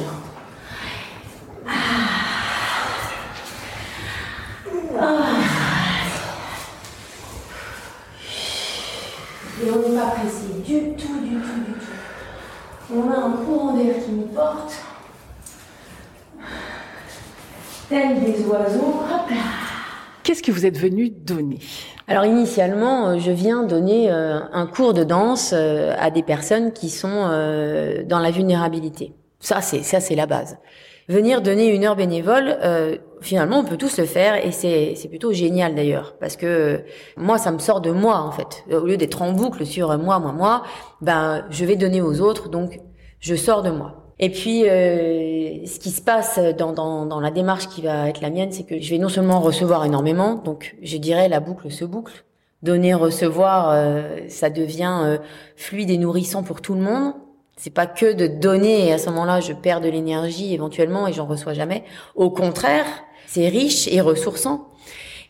Et 9.64 9.70
on 9.70 9.90
n'est 9.90 9.96
pas 9.96 10.08
pressé 10.08 10.46
du 10.66 10.94
tout, 10.94 11.20
du 11.22 11.36
tout, 11.36 11.60
du 11.66 11.74
tout. 11.74 12.94
On 12.94 13.12
a 13.12 13.18
un 13.18 13.32
courant 13.32 13.74
d'air 13.74 13.96
qui 14.04 14.12
nous 14.12 14.28
porte. 14.28 14.74
Tel 17.90 18.24
des 18.24 18.44
oiseaux. 18.46 19.02
Hop 19.04 19.30
là. 19.30 19.36
qu'est-ce 20.24 20.44
que 20.44 20.52
vous 20.52 20.66
êtes 20.66 20.78
venu 20.78 21.10
donner? 21.10 21.60
Alors 22.08 22.26
initialement, 22.26 23.08
euh, 23.08 23.18
je 23.20 23.32
viens 23.32 23.64
donner 23.64 24.12
euh, 24.12 24.40
un 24.52 24.66
cours 24.68 24.94
de 24.94 25.04
danse 25.04 25.54
euh, 25.54 25.96
à 25.98 26.12
des 26.12 26.24
personnes 26.24 26.74
qui 26.74 26.90
sont 26.90 27.30
dans 28.06 28.20
la 28.20 28.32
vulnérabilité. 28.32 29.14
Ça, 29.42 29.62
c'est 29.62 29.84
ça, 29.84 30.00
c'est 30.00 30.16
la 30.16 30.26
base. 30.26 30.58
Venir 31.10 31.42
donner 31.42 31.68
une 31.68 31.84
heure 31.84 31.98
bénévole, 31.98 32.58
euh, 32.64 32.98
finalement, 33.20 33.60
on 33.60 33.66
peut 33.66 33.76
tous 33.76 33.98
le 33.98 34.06
faire 34.06 34.46
et 34.46 34.52
c'est 34.52 34.94
c'est 34.96 35.10
plutôt 35.10 35.34
génial 35.34 35.76
d'ailleurs 35.76 36.16
parce 36.20 36.38
que 36.38 36.46
euh, 36.46 36.78
moi, 37.18 37.38
ça 37.38 37.52
me 37.52 37.60
sort 37.60 37.82
de 37.82 37.92
moi 37.92 38.20
en 38.20 38.32
fait. 38.32 38.64
Au 38.72 38.86
lieu 38.86 38.96
d'être 38.98 39.22
en 39.22 39.34
boucle 39.34 39.66
sur 39.66 39.92
euh, 39.92 39.98
moi, 39.98 40.20
moi, 40.20 40.32
moi, 40.32 40.64
ben 41.02 41.46
je 41.50 41.66
vais 41.66 41.76
donner 41.76 42.02
aux 42.02 42.22
autres, 42.22 42.48
donc 42.48 42.80
je 43.20 43.36
sors 43.36 43.62
de 43.62 43.72
moi. 43.72 44.02
Et 44.24 44.30
puis, 44.30 44.70
euh, 44.70 45.66
ce 45.66 45.80
qui 45.80 45.90
se 45.90 46.02
passe 46.02 46.40
dans, 46.56 46.74
dans, 46.74 47.08
dans 47.08 47.20
la 47.20 47.32
démarche 47.32 47.68
qui 47.68 47.82
va 47.82 48.08
être 48.08 48.22
la 48.22 48.30
mienne, 48.30 48.52
c'est 48.52 48.64
que 48.64 48.80
je 48.80 48.90
vais 48.92 49.00
non 49.00 49.10
seulement 49.10 49.40
recevoir 49.40 49.84
énormément, 49.84 50.36
donc 50.36 50.78
je 50.84 50.98
dirais 50.98 51.28
la 51.28 51.40
boucle 51.40 51.72
se 51.72 51.86
boucle. 51.86 52.24
Donner, 52.62 52.94
recevoir, 52.94 53.72
euh, 53.72 54.20
ça 54.28 54.52
devient 54.52 55.00
euh, 55.04 55.18
fluide 55.56 55.90
et 55.90 55.98
nourrissant 55.98 56.44
pour 56.44 56.62
tout 56.62 56.76
le 56.76 56.82
monde. 56.82 57.14
C'est 57.64 57.70
pas 57.70 57.86
que 57.86 58.12
de 58.12 58.26
donner 58.26 58.88
et 58.88 58.94
à 58.94 58.98
ce 58.98 59.08
moment-là, 59.12 59.40
je 59.40 59.54
perds 59.54 59.82
de 59.82 59.88
l'énergie 59.88 60.52
éventuellement 60.52 61.08
et 61.08 61.14
j'en 61.14 61.28
reçois 61.28 61.54
jamais. 61.54 61.84
Au 62.16 62.32
contraire, 62.32 62.88
c'est 63.28 63.48
riche 63.50 63.88
et 63.88 64.02
ressourçant. 64.02 64.70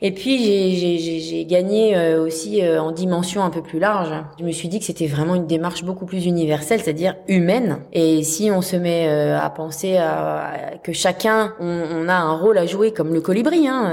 Et 0.02 0.14
puis 0.14 0.38
j'ai- 0.40 1.46
gagné 1.46 1.98
euh, 1.98 2.24
aussi 2.24 2.64
euh, 2.64 2.82
en 2.82 2.92
dimension 2.94 3.44
un 3.44 3.50
peu 3.50 3.62
plus 3.62 3.80
large. 3.80 4.14
Je 4.40 4.46
me 4.46 4.52
suis 4.54 4.70
dit 4.70 4.80
que 4.80 4.86
c'était 4.86 5.08
vraiment 5.08 5.36
une 5.36 5.46
démarche 5.46 5.84
beaucoup 5.84 6.06
plus 6.06 6.26
universelle, 6.26 6.80
c'est-à-dire 6.80 7.18
humaine. 7.28 7.80
Et 7.92 8.24
si 8.24 8.50
on 8.50 8.62
se 8.62 8.78
met 8.78 9.08
euh, 9.10 9.38
à 9.38 9.50
penser 9.50 9.98
à, 9.98 10.54
que 10.84 10.94
chacun, 10.94 11.54
on, 11.60 11.82
on 11.94 12.08
a 12.08 12.16
un 12.16 12.34
rôle 12.38 12.58
à 12.58 12.66
jouer 12.66 12.94
comme 12.94 13.14
le 13.14 13.20
colibri, 13.20 13.68
hein, 13.68 13.92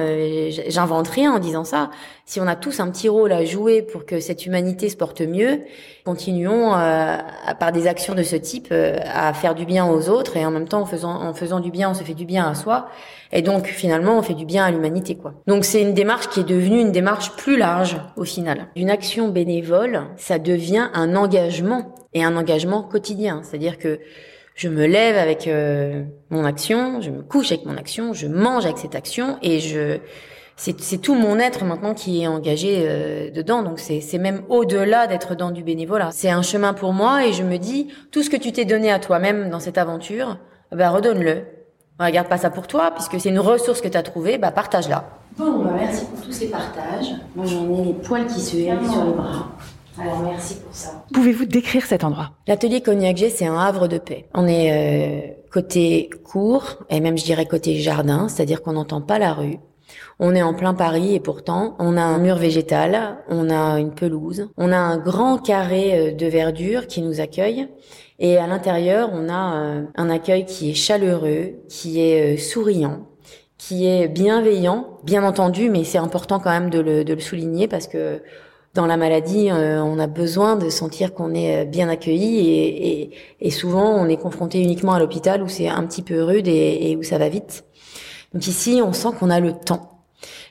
j'invente 0.68 1.08
rien 1.08 1.32
en 1.32 1.40
disant 1.40 1.64
ça. 1.64 1.90
Si 2.28 2.42
on 2.42 2.46
a 2.46 2.56
tous 2.56 2.78
un 2.80 2.90
petit 2.90 3.08
rôle 3.08 3.32
à 3.32 3.42
jouer 3.46 3.80
pour 3.80 4.04
que 4.04 4.20
cette 4.20 4.44
humanité 4.44 4.90
se 4.90 4.98
porte 4.98 5.22
mieux, 5.22 5.60
continuons 6.04 6.76
euh, 6.76 7.16
par 7.58 7.72
des 7.72 7.86
actions 7.86 8.14
de 8.14 8.22
ce 8.22 8.36
type 8.36 8.68
euh, 8.70 8.98
à 9.02 9.32
faire 9.32 9.54
du 9.54 9.64
bien 9.64 9.86
aux 9.86 10.10
autres 10.10 10.36
et 10.36 10.44
en 10.44 10.50
même 10.50 10.68
temps 10.68 10.82
en 10.82 10.84
faisant 10.84 11.22
en 11.22 11.32
faisant 11.32 11.58
du 11.58 11.70
bien, 11.70 11.88
on 11.88 11.94
se 11.94 12.04
fait 12.04 12.12
du 12.12 12.26
bien 12.26 12.46
à 12.46 12.54
soi. 12.54 12.90
Et 13.32 13.40
donc 13.40 13.64
finalement, 13.68 14.18
on 14.18 14.20
fait 14.20 14.34
du 14.34 14.44
bien 14.44 14.66
à 14.66 14.70
l'humanité, 14.70 15.14
quoi. 15.14 15.32
Donc 15.46 15.64
c'est 15.64 15.80
une 15.80 15.94
démarche 15.94 16.28
qui 16.28 16.40
est 16.40 16.44
devenue 16.44 16.82
une 16.82 16.92
démarche 16.92 17.34
plus 17.36 17.56
large 17.56 17.96
au 18.18 18.24
final. 18.24 18.66
Une 18.76 18.90
action 18.90 19.28
bénévole, 19.28 20.02
ça 20.18 20.38
devient 20.38 20.90
un 20.92 21.16
engagement 21.16 21.94
et 22.12 22.24
un 22.24 22.36
engagement 22.36 22.82
quotidien. 22.82 23.40
C'est-à-dire 23.42 23.78
que 23.78 24.00
je 24.54 24.68
me 24.68 24.84
lève 24.84 25.16
avec 25.16 25.46
euh, 25.46 26.02
mon 26.28 26.44
action, 26.44 27.00
je 27.00 27.08
me 27.08 27.22
couche 27.22 27.52
avec 27.52 27.64
mon 27.64 27.78
action, 27.78 28.12
je 28.12 28.26
mange 28.26 28.66
avec 28.66 28.76
cette 28.76 28.96
action 28.96 29.38
et 29.40 29.60
je 29.60 30.00
c'est 30.58 30.78
c'est 30.80 30.98
tout 30.98 31.14
mon 31.14 31.38
être 31.38 31.64
maintenant 31.64 31.94
qui 31.94 32.22
est 32.22 32.26
engagé 32.26 32.80
euh, 32.80 33.30
dedans. 33.30 33.62
Donc 33.62 33.78
c'est 33.78 34.00
c'est 34.00 34.18
même 34.18 34.42
au-delà 34.48 35.06
d'être 35.06 35.36
dans 35.36 35.52
du 35.52 35.62
bénévolat. 35.62 36.10
C'est 36.10 36.30
un 36.30 36.42
chemin 36.42 36.74
pour 36.74 36.92
moi 36.92 37.24
et 37.24 37.32
je 37.32 37.44
me 37.44 37.56
dis 37.56 37.88
tout 38.10 38.22
ce 38.22 38.28
que 38.28 38.36
tu 38.36 38.52
t'es 38.52 38.64
donné 38.64 38.90
à 38.90 38.98
toi-même 38.98 39.50
dans 39.50 39.60
cette 39.60 39.78
aventure, 39.78 40.36
bah 40.72 40.90
redonne-le. 40.90 41.44
Regarde 42.00 42.28
pas 42.28 42.38
ça 42.38 42.50
pour 42.50 42.66
toi 42.66 42.90
puisque 42.90 43.20
c'est 43.20 43.28
une 43.28 43.38
ressource 43.38 43.80
que 43.80 43.88
tu 43.88 43.96
as 43.96 44.02
trouvée, 44.02 44.36
bah 44.36 44.50
partage-la. 44.50 45.08
Bon, 45.38 45.64
bah 45.64 45.70
merci 45.78 46.04
pour 46.06 46.20
tous 46.20 46.32
ces 46.32 46.48
partages. 46.48 47.14
Moi 47.36 47.46
j'en 47.46 47.72
ai 47.72 47.84
les 47.84 47.92
poils 47.92 48.26
qui 48.26 48.40
se 48.40 48.56
hérissent 48.56 48.90
sur 48.90 49.04
les 49.04 49.12
bras. 49.12 49.52
Alors 50.00 50.18
merci 50.20 50.56
pour 50.56 50.74
ça. 50.74 51.04
Pouvez-vous 51.14 51.44
décrire 51.44 51.86
cet 51.86 52.02
endroit? 52.02 52.32
L'atelier 52.48 52.80
Cognac 52.80 53.16
G, 53.16 53.30
c'est 53.30 53.46
un 53.46 53.58
havre 53.58 53.86
de 53.86 53.98
paix. 53.98 54.26
On 54.34 54.46
est 54.48 54.72
euh, 54.72 55.32
côté 55.52 56.10
cour 56.24 56.78
et 56.90 57.00
même 57.00 57.16
je 57.16 57.24
dirais 57.24 57.46
côté 57.46 57.76
jardin, 57.76 58.28
c'est-à-dire 58.28 58.62
qu'on 58.62 58.72
n'entend 58.72 59.00
pas 59.00 59.20
la 59.20 59.32
rue. 59.32 59.58
On 60.18 60.34
est 60.34 60.42
en 60.42 60.54
plein 60.54 60.74
Paris 60.74 61.14
et 61.14 61.20
pourtant 61.20 61.76
on 61.78 61.96
a 61.96 62.02
un 62.02 62.18
mur 62.18 62.36
végétal, 62.36 63.18
on 63.28 63.50
a 63.50 63.78
une 63.78 63.94
pelouse, 63.94 64.48
on 64.56 64.72
a 64.72 64.76
un 64.76 64.98
grand 64.98 65.38
carré 65.38 65.98
euh, 65.98 66.12
de 66.12 66.26
verdure 66.26 66.86
qui 66.86 67.02
nous 67.02 67.20
accueille 67.20 67.68
et 68.18 68.36
à 68.36 68.46
l'intérieur 68.46 69.10
on 69.12 69.28
a 69.28 69.56
euh, 69.56 69.82
un 69.96 70.10
accueil 70.10 70.44
qui 70.44 70.70
est 70.70 70.74
chaleureux, 70.74 71.54
qui 71.68 72.00
est 72.00 72.34
euh, 72.34 72.36
souriant, 72.36 73.06
qui 73.58 73.86
est 73.86 74.08
bienveillant, 74.08 74.98
bien 75.04 75.24
entendu, 75.24 75.70
mais 75.70 75.84
c'est 75.84 75.98
important 75.98 76.40
quand 76.40 76.50
même 76.50 76.70
de 76.70 76.80
le, 76.80 77.04
de 77.04 77.14
le 77.14 77.20
souligner 77.20 77.68
parce 77.68 77.86
que 77.86 78.22
dans 78.74 78.86
la 78.86 78.96
maladie, 78.96 79.48
on 79.50 79.98
a 79.98 80.06
besoin 80.06 80.54
de 80.54 80.68
sentir 80.68 81.12
qu'on 81.14 81.34
est 81.34 81.64
bien 81.64 81.88
accueilli 81.88 82.48
et, 82.48 83.10
et, 83.40 83.50
souvent 83.50 83.90
on 83.94 84.08
est 84.08 84.18
confronté 84.18 84.62
uniquement 84.62 84.92
à 84.92 85.00
l'hôpital 85.00 85.42
où 85.42 85.48
c'est 85.48 85.68
un 85.68 85.84
petit 85.84 86.02
peu 86.02 86.22
rude 86.22 86.46
et 86.46 86.94
où 86.96 87.02
ça 87.02 87.18
va 87.18 87.28
vite. 87.28 87.64
Donc 88.34 88.46
ici, 88.46 88.80
on 88.84 88.92
sent 88.92 89.08
qu'on 89.18 89.30
a 89.30 89.40
le 89.40 89.52
temps. 89.52 89.90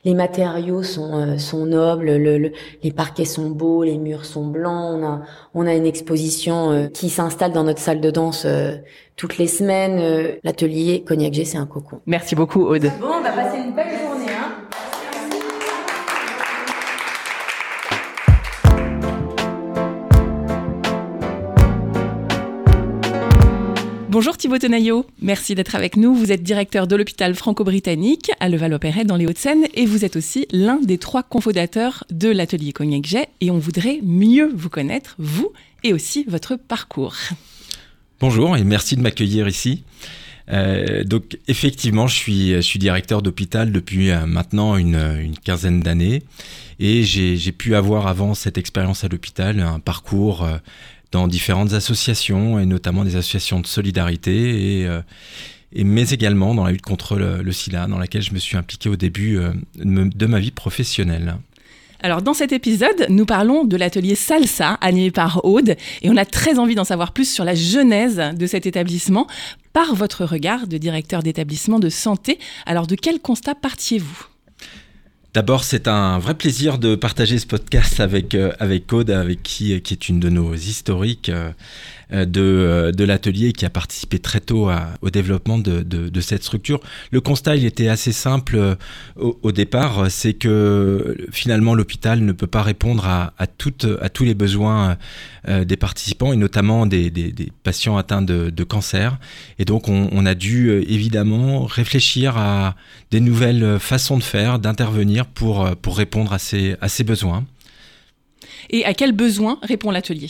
Les 0.05 0.13
matériaux 0.13 0.81
sont, 0.83 1.13
euh, 1.15 1.37
sont 1.37 1.65
nobles, 1.65 2.05
le, 2.15 2.37
le- 2.37 2.51
les 2.81 2.91
parquets 2.91 3.25
sont 3.25 3.49
beaux, 3.49 3.83
les 3.83 3.97
murs 3.97 4.23
sont 4.23 4.45
blancs. 4.47 4.95
On 4.97 5.05
a, 5.05 5.21
on 5.53 5.67
a 5.67 5.73
une 5.73 5.85
exposition 5.85 6.71
euh, 6.71 6.87
qui 6.87 7.09
s'installe 7.09 7.51
dans 7.51 7.65
notre 7.65 7.79
salle 7.81 7.99
de 7.99 8.09
danse 8.09 8.43
euh, 8.45 8.77
toutes 9.17 9.37
les 9.37 9.47
semaines. 9.47 9.99
Euh, 9.99 10.35
L'atelier 10.45 11.03
Cognac 11.05 11.33
G, 11.33 11.43
c'est 11.43 11.57
un 11.57 11.65
cocon. 11.65 11.99
Merci 12.05 12.35
beaucoup, 12.35 12.61
Aude. 12.65 12.89
Bon, 13.01 13.07
on 13.19 13.21
va 13.21 13.31
passer 13.31 13.57
une 13.57 13.73
belle 13.73 13.86
Bonjour 24.17 24.35
Thibaut 24.35 24.57
Tenaillot, 24.57 25.05
merci 25.21 25.53
d'être 25.53 25.75
avec 25.75 25.95
nous. 25.95 26.15
Vous 26.15 26.31
êtes 26.31 26.41
directeur 26.41 26.87
de 26.87 26.95
l'hôpital 26.95 27.35
franco-britannique 27.35 28.31
à 28.39 28.49
Leval-Opéret 28.49 29.05
dans 29.05 29.15
les 29.15 29.27
Hauts-de-Seine 29.27 29.67
et 29.75 29.85
vous 29.85 30.05
êtes 30.05 30.15
aussi 30.15 30.47
l'un 30.51 30.77
des 30.77 30.97
trois 30.97 31.21
cofondateurs 31.21 32.03
de 32.09 32.27
l'atelier 32.27 32.73
Cognac 32.73 33.05
Jet 33.05 33.29
et 33.41 33.51
on 33.51 33.59
voudrait 33.59 33.99
mieux 34.01 34.51
vous 34.55 34.71
connaître, 34.71 35.13
vous 35.19 35.51
et 35.83 35.93
aussi 35.93 36.25
votre 36.27 36.55
parcours. 36.55 37.13
Bonjour 38.19 38.57
et 38.57 38.63
merci 38.63 38.95
de 38.95 39.01
m'accueillir 39.01 39.47
ici. 39.47 39.83
Euh, 40.49 41.03
donc 41.03 41.37
effectivement, 41.47 42.07
je 42.07 42.15
suis, 42.61 42.79
directeur 42.79 43.21
d'hôpital 43.21 43.71
depuis 43.71 44.09
euh, 44.09 44.25
maintenant 44.25 44.77
une, 44.77 45.35
quinzaine 45.43 45.81
d'années 45.81 46.23
et 46.79 47.03
j'ai 47.03 47.37
j'ai 47.37 47.51
pu 47.51 47.75
avoir 47.75 48.07
avant 48.07 48.33
cette 48.33 48.57
expérience 48.57 49.03
à 49.03 49.09
l'hôpital 49.09 49.59
un 49.59 49.79
parcours 49.79 50.43
euh, 50.43 50.57
dans 51.11 51.27
différentes 51.27 51.73
associations 51.73 52.59
et 52.59 52.65
notamment 52.65 53.03
des 53.03 53.15
associations 53.15 53.59
de 53.59 53.67
solidarité 53.67 54.81
et, 54.81 54.87
euh, 54.87 55.01
et 55.73 55.83
mais 55.83 56.09
également 56.09 56.53
dans 56.55 56.65
la 56.65 56.71
lutte 56.71 56.81
contre 56.81 57.15
le, 57.15 57.41
le 57.41 57.51
sida 57.51 57.87
dans 57.87 57.99
laquelle 57.99 58.21
je 58.21 58.33
me 58.33 58.39
suis 58.39 58.57
impliqué 58.57 58.89
au 58.89 58.95
début 58.95 59.37
euh, 59.37 59.53
de 59.75 60.25
ma 60.25 60.39
vie 60.39 60.51
professionnelle. 60.51 61.37
Alors 62.01 62.21
dans 62.21 62.35
cet 62.35 62.51
épisode, 62.51 63.07
nous 63.09 63.25
parlons 63.25 63.63
de 63.65 63.75
l'atelier 63.75 64.13
Salsa 64.13 64.73
animé 64.81 65.09
par 65.09 65.43
Aude 65.45 65.75
et 66.01 66.09
on 66.09 66.17
a 66.17 66.25
très 66.25 66.59
envie 66.59 66.75
d'en 66.75 66.83
savoir 66.83 67.11
plus 67.11 67.31
sur 67.31 67.43
la 67.43 67.55
genèse 67.55 68.21
de 68.35 68.45
cet 68.45 68.67
établissement 68.67 69.25
par 69.73 69.95
votre 69.95 70.23
regard 70.23 70.67
de 70.67 70.77
directeur 70.77 71.23
d'établissement 71.23 71.79
de 71.79 71.89
santé. 71.89 72.37
Alors 72.67 72.85
de 72.85 72.95
quel 72.95 73.19
constat 73.19 73.55
partiez-vous? 73.55 74.27
D'abord, 75.37 75.63
c'est 75.63 75.87
un 75.87 76.17
vrai 76.17 76.33
plaisir 76.33 76.79
de 76.79 76.95
partager 76.95 77.37
ce 77.37 77.45
podcast 77.45 77.99
avec, 77.99 78.33
euh, 78.33 78.53
avec 78.59 78.91
avec 78.91 79.43
qui, 79.43 79.79
qui 79.81 79.93
est 79.93 80.09
une 80.09 80.19
de 80.19 80.29
nos 80.29 80.55
historiques 80.55 81.29
euh, 81.29 81.51
euh, 82.13 82.23
de, 82.25 82.41
euh, 82.41 82.91
de 82.93 83.03
l'atelier 83.03 83.51
qui 83.51 83.65
a 83.65 83.69
participé 83.69 84.17
très 84.17 84.39
tôt 84.39 84.71
au 85.01 85.09
développement 85.09 85.59
de, 85.59 85.83
de- 85.83 86.21
cette 86.21 86.41
structure. 86.41 86.79
Le 87.11 87.19
constat, 87.19 87.57
il 87.57 87.65
était 87.65 87.89
assez 87.89 88.13
simple 88.13 88.55
euh, 88.55 88.75
au, 89.17 89.51
départ, 89.51 89.99
euh, 89.99 90.09
c'est 90.09 90.33
que 90.33 90.47
euh, 90.47 91.27
finalement 91.33 91.75
l'hôpital 91.75 92.21
ne 92.21 92.31
peut 92.31 92.47
pas 92.47 92.61
répondre 92.63 93.05
à, 93.05 93.33
toutes, 93.47 93.85
à 94.01 94.07
tous 94.07 94.23
les 94.23 94.35
besoins 94.35 94.97
euh, 95.49 95.65
des 95.65 95.75
participants 95.75 96.31
et 96.31 96.37
notamment 96.37 96.85
des, 96.85 97.09
des- 97.09 97.51
patients 97.63 97.97
atteints 97.97 98.21
de, 98.21 98.63
cancer. 98.63 99.17
Et 99.59 99.65
donc 99.65 99.89
on, 99.89 100.25
a 100.25 100.33
dû 100.33 100.69
euh, 100.69 100.85
évidemment 100.89 101.65
réfléchir 101.65 102.37
à 102.37 102.75
des 103.11 103.19
nouvelles 103.19 103.63
euh, 103.63 103.79
façons 103.79 104.17
de 104.17 104.23
faire, 104.23 104.59
d'intervenir 104.59 105.25
pour, 105.25 105.65
euh, 105.65 105.73
répondre 105.87 106.33
à 106.33 106.39
ces, 106.39 106.75
à 106.81 106.89
ces 106.89 107.03
besoins. 107.03 107.45
Et 108.69 108.85
à 108.85 108.93
quel 108.93 109.11
besoin 109.13 109.59
répond 109.63 109.91
l'atelier? 109.91 110.29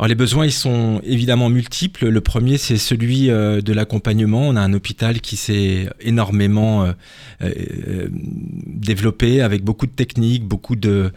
Alors 0.00 0.08
les 0.08 0.14
besoins, 0.14 0.46
ils 0.46 0.50
sont 0.50 1.02
évidemment 1.04 1.50
multiples. 1.50 2.08
Le 2.08 2.20
premier, 2.22 2.56
c'est 2.56 2.78
celui 2.78 3.28
euh, 3.28 3.60
de 3.60 3.74
l'accompagnement. 3.74 4.48
On 4.48 4.56
a 4.56 4.62
un 4.62 4.72
hôpital 4.72 5.20
qui 5.20 5.36
s'est 5.36 5.90
énormément 6.00 6.84
euh, 6.84 6.92
euh, 7.42 8.08
développé 8.10 9.42
avec 9.42 9.62
beaucoup 9.62 9.86
de 9.86 9.92
techniques, 9.92 10.44
beaucoup 10.44 10.74
de 10.74 11.12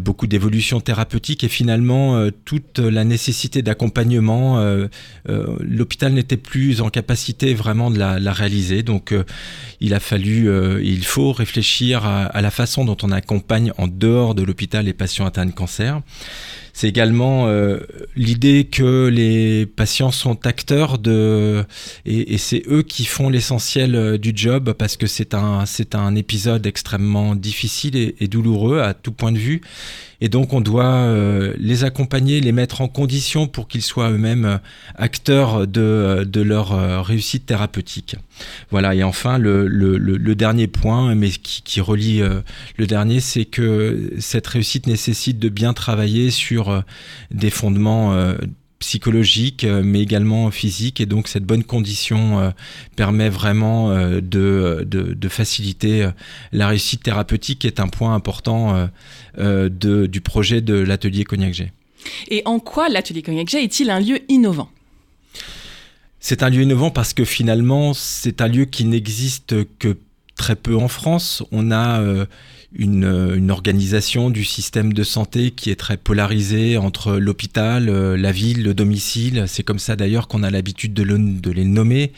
beaucoup 0.00 0.26
d'évolutions 0.26 0.80
thérapeutiques 0.80 1.44
et 1.44 1.48
finalement 1.48 2.28
toute 2.44 2.80
la 2.80 3.04
nécessité 3.04 3.62
d'accompagnement. 3.62 4.60
L'hôpital 5.60 6.12
n'était 6.12 6.36
plus 6.36 6.80
en 6.80 6.90
capacité 6.90 7.54
vraiment 7.54 7.92
de 7.92 7.98
la, 8.00 8.32
réaliser. 8.32 8.82
Donc 8.82 9.14
il 9.80 9.94
a 9.94 10.00
fallu, 10.00 10.50
il 10.82 11.04
faut 11.04 11.30
réfléchir 11.30 12.04
à 12.04 12.40
la 12.40 12.50
façon 12.50 12.84
dont 12.84 12.96
on 13.02 13.12
accompagne 13.12 13.72
en 13.78 13.86
dehors 13.86 14.34
de 14.34 14.42
l'hôpital 14.42 14.86
les 14.86 14.92
patients 14.92 15.26
atteints 15.26 15.46
de 15.46 15.52
cancer. 15.52 16.02
C'est 16.76 16.88
également 16.88 17.46
euh, 17.46 17.78
l'idée 18.16 18.64
que 18.64 19.06
les 19.06 19.64
patients 19.64 20.10
sont 20.10 20.44
acteurs 20.44 20.98
de 20.98 21.64
et, 22.04 22.36
c'est 22.36 22.64
eux 22.66 22.82
qui 22.82 23.04
font 23.04 23.30
l'essentiel 23.30 23.94
euh, 23.94 24.18
du 24.18 24.32
job 24.34 24.72
parce 24.72 24.96
que 24.96 25.06
c'est 25.06 25.34
un 25.34 25.66
c'est 25.66 25.94
un 25.94 26.16
épisode 26.16 26.66
extrêmement 26.66 27.36
difficile 27.36 27.94
et, 27.94 28.16
et 28.18 28.26
douloureux 28.26 28.80
à 28.80 28.92
tout 28.92 29.12
point 29.12 29.30
de 29.30 29.38
vue 29.38 29.60
et 30.20 30.28
donc 30.28 30.52
on 30.52 30.60
doit 30.60 30.84
euh, 30.84 31.54
les 31.58 31.84
accompagner, 31.84 32.40
les 32.40 32.52
mettre 32.52 32.80
en 32.80 32.88
condition 32.88 33.46
pour 33.46 33.68
qu'ils 33.68 33.82
soient 33.82 34.10
eux-mêmes 34.10 34.44
euh, 34.44 34.58
acteurs 34.94 35.66
de, 35.66 36.26
de 36.26 36.40
leur 36.40 36.72
euh, 36.72 37.02
réussite 37.02 37.46
thérapeutique. 37.46 38.16
Voilà, 38.70 38.94
et 38.94 39.02
enfin 39.02 39.38
le, 39.38 39.66
le, 39.66 39.96
le, 39.96 40.34
dernier 40.34 40.66
point, 40.66 41.14
mais 41.14 41.30
qui, 41.30 41.62
qui 41.62 41.80
relie 41.80 42.20
euh, 42.20 42.40
le 42.76 42.86
dernier, 42.86 43.20
c'est 43.20 43.44
que 43.44 44.12
cette 44.18 44.46
réussite 44.46 44.86
nécessite 44.86 45.38
de 45.38 45.48
bien 45.48 45.72
travailler 45.72 46.30
sur 46.30 46.70
euh, 46.70 46.80
des 47.30 47.50
fondements 47.50 48.14
psychologiques, 48.84 49.64
euh, 49.64 49.82
mais 49.82 50.02
également 50.02 50.50
physiques, 50.50 51.00
et 51.00 51.06
donc 51.06 51.26
cette 51.26 51.44
bonne 51.44 51.64
condition 51.64 52.38
euh, 52.38 52.50
permet 52.96 53.30
vraiment 53.30 53.90
euh, 53.90 54.20
de, 54.20 54.86
de, 54.86 55.14
de 55.14 55.28
faciliter 55.28 56.06
la 56.52 56.68
réussite 56.68 57.02
thérapeutique, 57.02 57.60
qui 57.60 57.66
est 57.66 57.80
un 57.80 57.88
point 57.88 58.14
important 58.14 58.88
euh, 59.38 59.70
de, 59.70 60.04
du 60.04 60.20
projet 60.20 60.60
de 60.60 60.74
l'atelier 60.74 61.24
Cognac 61.24 61.54
G. 61.54 61.72
Et 62.28 62.42
en 62.44 62.58
quoi 62.60 62.90
l'atelier 62.90 63.22
Cognac 63.22 63.48
G 63.48 63.64
est-il 63.64 63.88
un 63.88 64.00
lieu 64.00 64.18
innovant? 64.28 64.68
C'est 66.20 66.42
un 66.42 66.50
lieu 66.50 66.62
innovant 66.62 66.90
parce 66.90 67.14
que 67.14 67.24
finalement, 67.24 67.94
c'est 67.94 68.42
un 68.42 68.48
lieu 68.48 68.66
qui 68.66 68.84
n'existe 68.84 69.54
que 69.78 69.96
très 70.36 70.56
peu 70.56 70.76
en 70.76 70.88
France. 70.88 71.42
On 71.52 71.70
a 71.70 72.02
une, 72.74 73.04
euh, 73.04 73.36
une 73.36 73.50
organisation 73.50 74.30
du 74.30 74.44
système 74.44 74.92
de 74.92 75.02
santé 75.02 75.50
qui 75.50 75.70
est 75.70 75.76
très 75.76 75.96
polarisée 75.96 76.76
entre 76.76 77.16
l'hôpital, 77.16 77.88
euh, 77.88 78.16
la 78.16 78.32
ville, 78.32 78.62
le 78.62 78.74
domicile. 78.74 79.44
C'est 79.46 79.62
comme 79.62 79.78
ça 79.78 79.96
d'ailleurs 79.96 80.28
qu'on 80.28 80.42
a 80.42 80.50
l'habitude 80.50 80.92
de 80.94 81.50
les 81.50 81.64
nommer. 81.64 82.12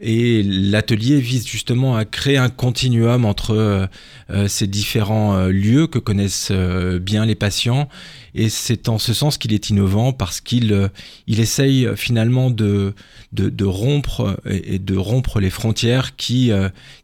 Et 0.00 0.44
l'atelier 0.44 1.20
vise 1.20 1.46
justement 1.46 1.96
à 1.96 2.04
créer 2.04 2.36
un 2.36 2.50
continuum 2.50 3.24
entre 3.24 3.50
euh, 3.50 3.86
euh, 4.30 4.46
ces 4.46 4.68
différents 4.68 5.36
euh, 5.36 5.48
lieux 5.48 5.88
que 5.88 5.98
connaissent 5.98 6.52
bien 6.52 7.26
les 7.26 7.34
patients. 7.34 7.88
Et 8.34 8.48
c'est 8.48 8.88
en 8.88 8.98
ce 8.98 9.12
sens 9.12 9.38
qu'il 9.38 9.52
est 9.52 9.70
innovant 9.70 10.12
parce 10.12 10.40
qu'il 10.40 10.90
il 11.26 11.40
essaye 11.40 11.88
finalement 11.96 12.50
de, 12.50 12.94
de, 13.32 13.64
rompre 13.64 14.40
et, 14.46 14.78
de 14.78 14.96
rompre 14.96 15.40
les 15.40 15.50
frontières 15.50 16.14
qui, 16.14 16.52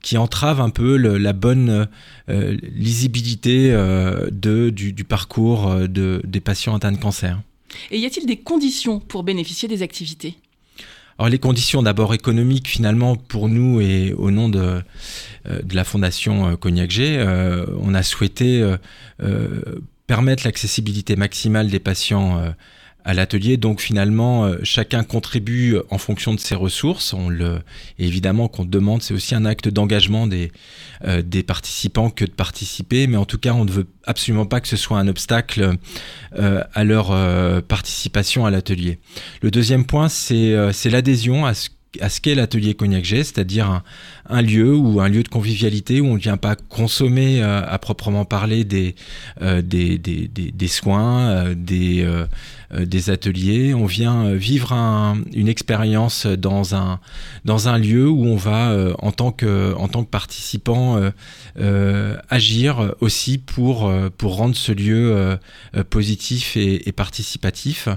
qui 0.01 0.17
entravent 0.17 0.61
un 0.61 0.71
peu 0.71 0.97
la 0.97 1.33
bonne 1.33 1.89
lisibilité 2.29 3.71
de, 3.71 4.71
du, 4.71 4.93
du 4.93 5.05
parcours 5.05 5.75
de, 5.89 6.21
des 6.25 6.41
patients 6.41 6.77
atteints 6.77 6.93
de 6.93 6.99
cancer. 6.99 7.41
Et 7.91 7.99
y 7.99 8.07
a-t-il 8.07 8.27
des 8.27 8.37
conditions 8.37 9.01
pour 9.01 9.25
bénéficier 9.25 9.67
des 9.67 9.83
activités? 9.83 10.37
Alors 11.19 11.29
les 11.29 11.39
conditions 11.39 11.83
d'abord 11.83 12.13
économiques 12.13 12.69
finalement 12.69 13.15
pour 13.15 13.49
nous 13.49 13.81
et 13.81 14.13
au 14.15 14.31
nom 14.31 14.49
de, 14.49 14.83
euh, 15.47 15.63
de 15.63 15.77
la 15.77 15.85
fondation 15.85 16.49
euh, 16.49 16.57
Cognac 16.57 16.91
G, 16.91 17.17
euh, 17.19 17.67
on 17.81 17.95
a 17.95 18.03
souhaité 18.03 18.63
permettre 20.07 20.45
l'accessibilité 20.45 21.17
maximale 21.17 21.71
des 21.71 21.79
patients 21.79 22.55
à 23.05 23.15
l'atelier. 23.15 23.57
Donc 23.57 23.81
finalement, 23.81 24.45
euh, 24.45 24.57
chacun 24.63 25.05
contribue 25.05 25.77
en 25.91 25.99
fonction 25.99 26.35
de 26.35 26.41
ses 26.41 26.55
ressources. 26.55 27.13
On 27.13 27.29
le, 27.29 27.61
évidemment 27.99 28.49
qu'on 28.49 28.65
demande, 28.65 29.03
c'est 29.03 29.15
aussi 29.15 29.35
un 29.35 29.45
acte 29.45 29.69
d'engagement 29.69 30.27
des, 30.27 30.51
euh, 31.05 31.23
des 31.23 31.43
participants 31.43 32.11
que 32.11 32.25
de 32.25 32.31
participer. 32.31 33.07
Mais 33.07 33.17
en 33.17 33.27
tout 33.27 33.39
cas, 33.39 33.53
on 33.53 33.65
ne 33.65 33.71
veut 33.71 33.87
absolument 34.05 34.47
pas 34.47 34.61
que 34.61 34.69
ce 34.69 34.77
soit 34.77 34.99
un 34.99 35.09
obstacle 35.09 35.77
euh, 36.39 36.65
à 36.73 36.85
leur 36.85 37.15
participation 37.65 38.47
à 38.47 38.51
l'atelier. 38.51 38.99
Le 39.43 39.51
deuxième 39.51 39.85
point, 39.85 40.09
c'est 40.09 40.91
l'adhésion 40.91 41.47
à 41.47 41.55
ce 41.55 41.69
à 42.01 42.09
ce 42.09 42.21
qu'est 42.21 42.35
l'atelier 42.35 42.75
Cognac 42.75 43.05
G, 43.05 43.25
c'est-à-dire 43.25 43.83
un, 44.29 44.43
lieu 44.43 44.75
ou 44.75 45.01
un 45.01 45.09
lieu 45.09 45.23
de 45.23 45.29
convivialité 45.29 46.01
où 46.01 46.07
on 46.07 46.15
ne 46.15 46.19
vient 46.19 46.37
pas 46.37 46.57
consommer 46.57 47.43
euh, 47.43 47.63
à 47.67 47.79
proprement 47.79 48.25
parler 48.25 48.65
des, 48.65 48.95
euh, 49.43 49.63
soins, 50.67 51.31
euh, 51.31 51.55
des, 51.55 53.11
ateliers. 53.11 53.75
On 53.75 53.87
vient 53.87 54.35
vivre 54.35 54.73
un- 54.73 55.19
une 55.35 55.49
expérience 55.49 56.27
dans 56.27 56.75
un, 56.75 57.79
lieu 57.79 58.09
où 58.09 58.25
on 58.27 58.37
va, 58.37 58.77
en, 58.99 59.13
tant 59.13 59.31
que, 59.31 59.75
en 59.75 59.89
tant 59.89 60.05
que 60.05 60.11
participant, 60.11 61.01
agir 62.31 62.95
aussi 63.01 63.39
pour, 63.39 63.91
rendre 64.23 64.57
ce 64.57 64.73
lieu 64.73 65.39
positif 65.91 66.57
et 66.57 66.93
participatif. 66.93 67.89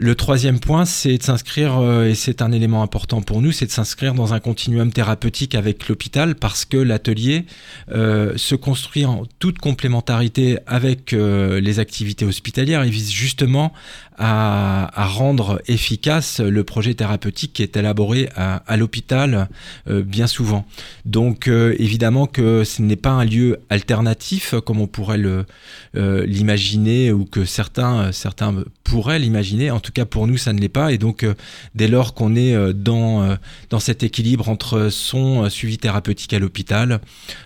Le 0.00 0.14
troisième 0.14 0.60
point, 0.60 0.84
c'est 0.84 1.18
de 1.18 1.22
s'inscrire, 1.24 1.78
euh, 1.78 2.04
et 2.04 2.14
c'est 2.14 2.40
un 2.40 2.52
élément 2.52 2.84
important 2.84 3.20
pour 3.20 3.42
nous, 3.42 3.50
c'est 3.50 3.66
de 3.66 3.72
s'inscrire 3.72 4.14
dans 4.14 4.32
un 4.32 4.38
continuum 4.38 4.92
thérapeutique 4.92 5.56
avec 5.56 5.88
l'hôpital 5.88 6.36
parce 6.36 6.64
que 6.64 6.76
l'atelier 6.76 7.46
euh, 7.90 8.32
se 8.36 8.54
construit 8.54 9.04
en 9.04 9.24
toute 9.40 9.58
complémentarité 9.58 10.60
avec 10.68 11.12
euh, 11.12 11.60
les 11.60 11.80
activités 11.80 12.24
hospitalières 12.24 12.84
et 12.84 12.90
vise 12.90 13.10
justement 13.10 13.72
à, 14.18 14.90
à 15.00 15.06
rendre 15.06 15.62
efficace 15.66 16.40
le 16.40 16.64
projet 16.64 16.94
thérapeutique 16.94 17.52
qui 17.52 17.62
est 17.62 17.76
élaboré 17.76 18.28
à, 18.36 18.56
à 18.66 18.76
l'hôpital 18.76 19.48
euh, 19.88 20.02
bien 20.02 20.26
souvent. 20.26 20.66
Donc 21.04 21.48
euh, 21.48 21.74
évidemment 21.78 22.26
que 22.26 22.64
ce 22.64 22.82
n'est 22.82 22.96
pas 22.96 23.10
un 23.10 23.24
lieu 23.24 23.58
alternatif 23.70 24.54
comme 24.66 24.80
on 24.80 24.86
pourrait 24.86 25.18
euh, 25.18 26.26
l'imaginer 26.26 27.12
ou 27.12 27.24
que 27.24 27.44
certains, 27.44 27.98
euh, 27.98 28.12
certains 28.12 28.64
pourraient 28.84 29.18
l'imaginer. 29.18 29.70
En 29.70 29.80
tout 29.80 29.92
cas 29.92 30.04
pour 30.04 30.26
nous 30.26 30.36
ça 30.36 30.52
ne 30.52 30.60
l'est 30.60 30.68
pas 30.68 30.92
et 30.92 30.98
donc 30.98 31.22
euh, 31.22 31.34
dès 31.74 31.88
lors 31.88 32.14
qu'on 32.14 32.34
est 32.34 32.54
euh, 32.54 32.72
dans, 32.72 33.22
euh, 33.22 33.36
dans 33.70 33.80
cet 33.80 34.02
équilibre 34.02 34.48
entre 34.48 34.88
son 34.90 35.44
euh, 35.44 35.48
suivi 35.48 35.78
thérapeutique 35.78 36.32
à 36.32 36.38
l'hôpital, 36.38 37.00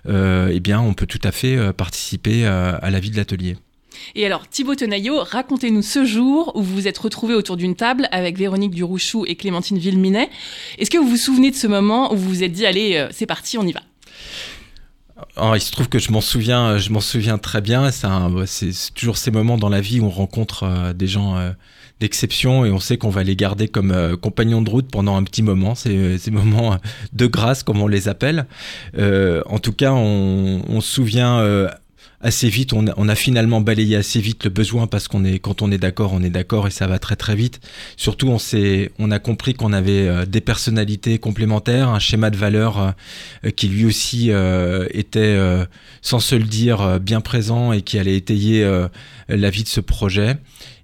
euh, 0.08 0.50
eh 0.52 0.61
bien 0.61 0.80
on 0.80 0.94
peut 0.94 1.06
tout 1.06 1.20
à 1.24 1.32
fait 1.32 1.56
euh, 1.56 1.72
participer 1.72 2.46
euh, 2.46 2.76
à 2.80 2.90
la 2.90 3.00
vie 3.00 3.11
de 3.11 3.16
l'atelier. 3.16 3.56
Et 4.15 4.27
alors, 4.27 4.49
Thibaut 4.49 4.75
Tenaillot, 4.75 5.23
racontez-nous 5.23 5.83
ce 5.83 6.05
jour 6.05 6.53
où 6.55 6.62
vous 6.62 6.75
vous 6.75 6.88
êtes 6.88 6.99
retrouvés 6.99 7.35
autour 7.35 7.57
d'une 7.57 7.75
table 7.75 8.09
avec 8.12 8.37
Véronique 8.37 8.75
Durouchou 8.75 9.25
et 9.27 9.37
Clémentine 9.37 9.79
Villeminet. 9.79 10.31
Est-ce 10.79 10.91
que 10.91 10.99
vous 10.99 11.09
vous 11.09 11.17
souvenez 11.17 11.51
de 11.51 11.57
ce 11.57 11.67
moment 11.67 12.12
où 12.12 12.17
vous 12.17 12.29
vous 12.29 12.43
êtes 12.43 12.53
dit, 12.53 12.67
allez, 12.67 12.97
euh, 12.97 13.09
c'est 13.11 13.27
parti, 13.27 13.59
on 13.59 13.67
y 13.67 13.73
va? 13.73 13.81
Alors, 15.37 15.57
il 15.57 15.61
se 15.61 15.73
trouve 15.73 15.88
que 15.88 15.99
je 15.99 16.12
m'en 16.12 16.21
souviens, 16.21 16.79
je 16.79 16.91
m'en 16.91 17.01
souviens 17.01 17.38
très 17.38 17.61
bien. 17.61 17.91
C'est 17.91 18.95
toujours 18.95 19.17
ces 19.17 19.31
moments 19.31 19.57
dans 19.57 19.69
la 19.69 19.81
vie 19.81 20.01
où 20.01 20.07
on 20.07 20.11
rencontre 20.11 20.65
euh, 20.65 20.93
des 20.93 21.07
gens 21.07 21.37
euh, 21.37 21.53
d'exception 22.01 22.65
et 22.65 22.71
on 22.71 22.81
sait 22.81 22.99
qu'on 22.99 23.11
va 23.11 23.23
les 23.23 23.37
garder 23.37 23.69
comme 23.69 24.17
compagnons 24.21 24.62
de 24.62 24.69
route 24.69 24.91
pendant 24.91 25.17
un 25.17 25.23
petit 25.23 25.43
moment. 25.43 25.75
Euh, 25.87 26.19
ces 26.19 26.31
moments 26.31 26.77
de 27.12 27.27
grâce, 27.27 27.62
comme 27.62 27.81
on 27.81 27.87
les 27.87 28.09
appelle. 28.09 28.47
En 28.97 29.59
tout 29.59 29.73
cas, 29.73 29.93
on 29.93 30.81
se 30.81 30.93
souvient. 30.93 31.69
Assez 32.22 32.48
vite, 32.48 32.72
on 32.72 32.87
a, 32.87 33.14
finalement 33.14 33.61
balayé 33.61 33.96
assez 33.96 34.20
vite 34.20 34.44
le 34.44 34.50
besoin 34.50 34.87
parce 34.87 35.08
qu'on 35.08 35.24
est, 35.24 35.38
quand 35.38 35.61
on 35.61 35.70
est 35.70 35.78
d'accord, 35.78 36.12
on 36.12 36.22
est 36.22 36.30
d'accord 36.30 36.66
et 36.66 36.70
ça 36.70 36.87
va 36.87 36.98
très 36.98 37.16
très 37.16 37.35
vite. 37.35 37.61
Surtout, 37.96 38.28
on 38.28 38.38
s'est, 38.38 38.92
on 38.98 39.11
a 39.11 39.18
compris 39.18 39.54
qu'on 39.54 39.72
avait 39.72 40.06
euh, 40.06 40.24
des 40.24 40.40
personnalités 40.40 41.18
complémentaires, 41.18 41.88
un 41.88 41.98
schéma 41.98 42.30
de 42.30 42.37
valeur 42.37 42.94
euh, 43.44 43.50
qui 43.50 43.68
lui 43.68 43.85
aussi 43.85 44.30
euh, 44.30 44.87
était, 44.92 45.37
sans 46.00 46.20
se 46.20 46.35
le 46.35 46.44
dire, 46.44 47.00
bien 47.00 47.20
présent 47.20 47.72
et 47.72 47.82
qui 47.82 47.98
allait 47.98 48.16
étayer 48.16 48.64
la 49.28 49.50
vie 49.50 49.64
de 49.64 49.68
ce 49.68 49.80
projet. 49.80 50.37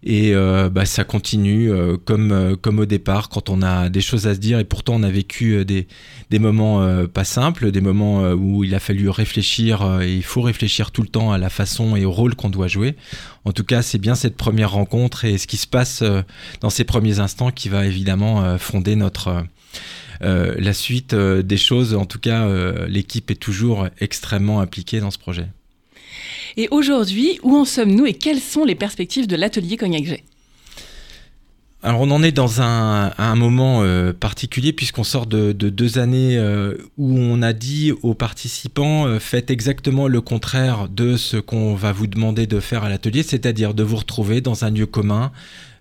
Et 0.05 0.33
euh, 0.35 0.71
bah, 0.71 0.85
ça 0.85 1.03
continue 1.03 1.73
euh, 1.73 1.97
comme, 1.97 2.31
euh, 2.31 2.57
comme 2.57 2.79
au 2.79 2.87
départ 2.87 3.29
quand 3.29 3.51
on 3.51 3.63
a 3.63 3.89
des 3.89 4.01
choses 4.01 4.29
à 4.29 4.35
se 4.35 4.39
dire 4.39 4.61
et 4.61 4.65
pourtant 4.65 4.95
on 4.95 5.03
a 5.03 5.11
vécu 5.11 5.57
euh, 5.57 5.65
des, 5.65 5.89
des 6.31 6.39
moments 6.39 6.83
euh, 6.83 7.07
pas 7.07 7.25
simples, 7.25 7.73
des 7.73 7.81
moments 7.81 8.25
euh, 8.25 8.35
où 8.35 8.63
il 8.63 8.75
a 8.75 8.81
fallu 8.81 9.09
réfléchir 9.09 10.01
et 10.01 10.15
il 10.15 10.23
faut 10.23 10.41
réfléchir 10.41 10.93
tout 10.93 11.03
le 11.03 11.09
temps 11.09 11.33
à 11.33 11.39
la 11.39 11.51
façon 11.51 11.97
et 11.97 12.05
au 12.05 12.13
rôle 12.13 12.37
qu'on 12.37 12.49
doit 12.49 12.69
jouer. 12.69 12.95
En 13.45 13.53
tout 13.53 13.65
cas, 13.65 13.83
c'est 13.83 13.99
bien 13.99 14.15
cette 14.15 14.37
première 14.37 14.71
rencontre 14.71 15.25
et 15.25 15.37
ce 15.37 15.47
qui 15.47 15.57
se 15.57 15.67
passe 15.67 16.05
dans 16.61 16.71
ces 16.71 16.85
premiers 16.85 17.19
instants 17.19 17.51
qui 17.51 17.69
va 17.69 17.87
évidemment 17.87 18.59
fonder 18.59 18.95
notre... 18.95 19.45
la 20.21 20.73
suite 20.73 21.15
des 21.15 21.57
choses, 21.57 21.95
en 21.95 22.05
tout 22.05 22.19
cas, 22.19 22.47
l'équipe 22.87 23.31
est 23.31 23.41
toujours 23.41 23.89
extrêmement 24.01 24.61
impliquée 24.61 25.01
dans 25.01 25.11
ce 25.11 25.19
projet. 25.19 25.49
Et 26.59 26.67
aujourd'hui, 26.73 27.39
où 27.45 27.57
en 27.57 27.65
sommes-nous 27.65 28.05
et 28.07 28.15
quelles 28.15 28.41
sont 28.41 28.65
les 28.65 28.75
perspectives 28.75 29.29
de 29.29 29.37
l'atelier 29.37 29.77
Cognac 29.77 30.05
G? 30.05 30.25
Alors 31.85 32.01
on 32.01 32.11
en 32.11 32.25
est 32.25 32.33
dans 32.33 32.61
un, 32.61 33.37
moment 33.37 33.85
euh, 33.85 34.13
particulier 34.13 34.73
puisqu'on 34.73 35.05
sort 35.05 35.27
de, 35.27 35.53
de 35.53 35.69
deux 35.69 35.99
années 36.01 36.37
euh, 36.37 36.75
où 36.97 37.17
on 37.17 37.41
a 37.41 37.53
dit 37.53 37.93
aux 38.03 38.15
participants 38.15 39.07
euh, 39.07 39.21
faites 39.21 39.53
exactement 39.53 40.09
le 40.09 40.21
contraire 40.21 40.89
de 40.89 41.17
ce 41.17 41.37
qu'on 41.37 41.77
va 41.77 41.93
vous 41.93 42.09
demander 42.09 42.49
de 42.49 42.59
faire 42.59 42.83
à 42.83 42.89
l'atelier, 42.89 43.23
c'est-à-dire 43.23 43.75
de 43.75 43.85
vous 43.85 43.95
retrouver 43.95 44.41
dans 44.41 44.65
un 44.65 44.71
lieu 44.71 44.87
commun, 44.87 45.31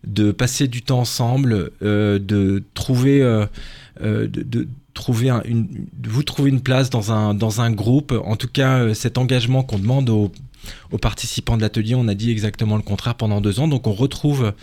de 0.06 0.32
passer 0.32 0.68
du 0.68 0.84
temps 0.84 1.00
ensemble, 1.00 1.72
euh, 1.82 2.20
de 2.20 2.64
trouver, 2.76 3.20
de, 4.00 4.68
trouver 4.94 5.30
un- 5.32 5.42
une, 5.46 5.68
vous 6.08 6.22
trouver 6.22 6.52
une 6.52 6.62
place 6.62 6.92
dans 6.92 7.12
un, 7.12 7.34
dans 7.34 7.62
un 7.62 7.72
groupe. 7.72 8.14
En 8.24 8.36
tout 8.36 8.48
cas, 8.48 8.94
cet 8.94 9.18
engagement 9.18 9.64
qu'on 9.64 9.80
demande 9.80 10.12
aux 10.12 10.32
aux 10.92 10.98
participants 10.98 11.58
de 11.58 11.62
l'atelier, 11.62 11.96
on 11.96 12.08
a 12.08 12.14
dit 12.14 12.32
exactement 12.32 12.76
le 12.76 12.82
contraire 12.82 13.16
pendant 13.16 13.42
deux 13.42 13.60
ans. 13.60 13.68
Donc 13.68 13.88
on 13.88 13.94
retrouve 13.94 14.54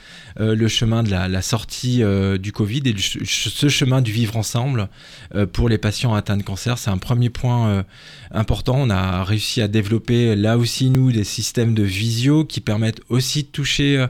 euh, 0.40 0.54
le 0.54 0.68
chemin 0.68 1.02
de 1.02 1.10
la, 1.10 1.42
sortie 1.42 2.02
euh, 2.02 2.38
du 2.38 2.52
Covid 2.52 2.82
et 2.86 2.94
ce 2.98 3.68
chemin 3.68 4.02
du 4.02 4.12
vivre 4.12 4.36
ensemble 4.36 4.88
euh, 5.34 5.46
pour 5.46 5.68
les 5.68 5.78
patients 5.78 6.14
atteints 6.14 6.36
de 6.36 6.42
cancer. 6.42 6.78
C'est 6.78 6.90
un 6.90 6.98
premier 6.98 7.30
point 7.30 7.84
important. 8.30 8.76
On 8.78 8.90
a 8.90 9.24
réussi 9.24 9.60
à 9.60 9.68
développer 9.68 10.36
là 10.36 10.58
aussi, 10.58 10.90
nous, 10.90 11.12
des 11.12 11.24
systèmes 11.24 11.74
de 11.74 11.82
visio 11.82 12.44
qui 12.44 12.60
permettent 12.60 13.00
aussi 13.08 13.42
de 13.42 13.48
toucher 13.48 14.06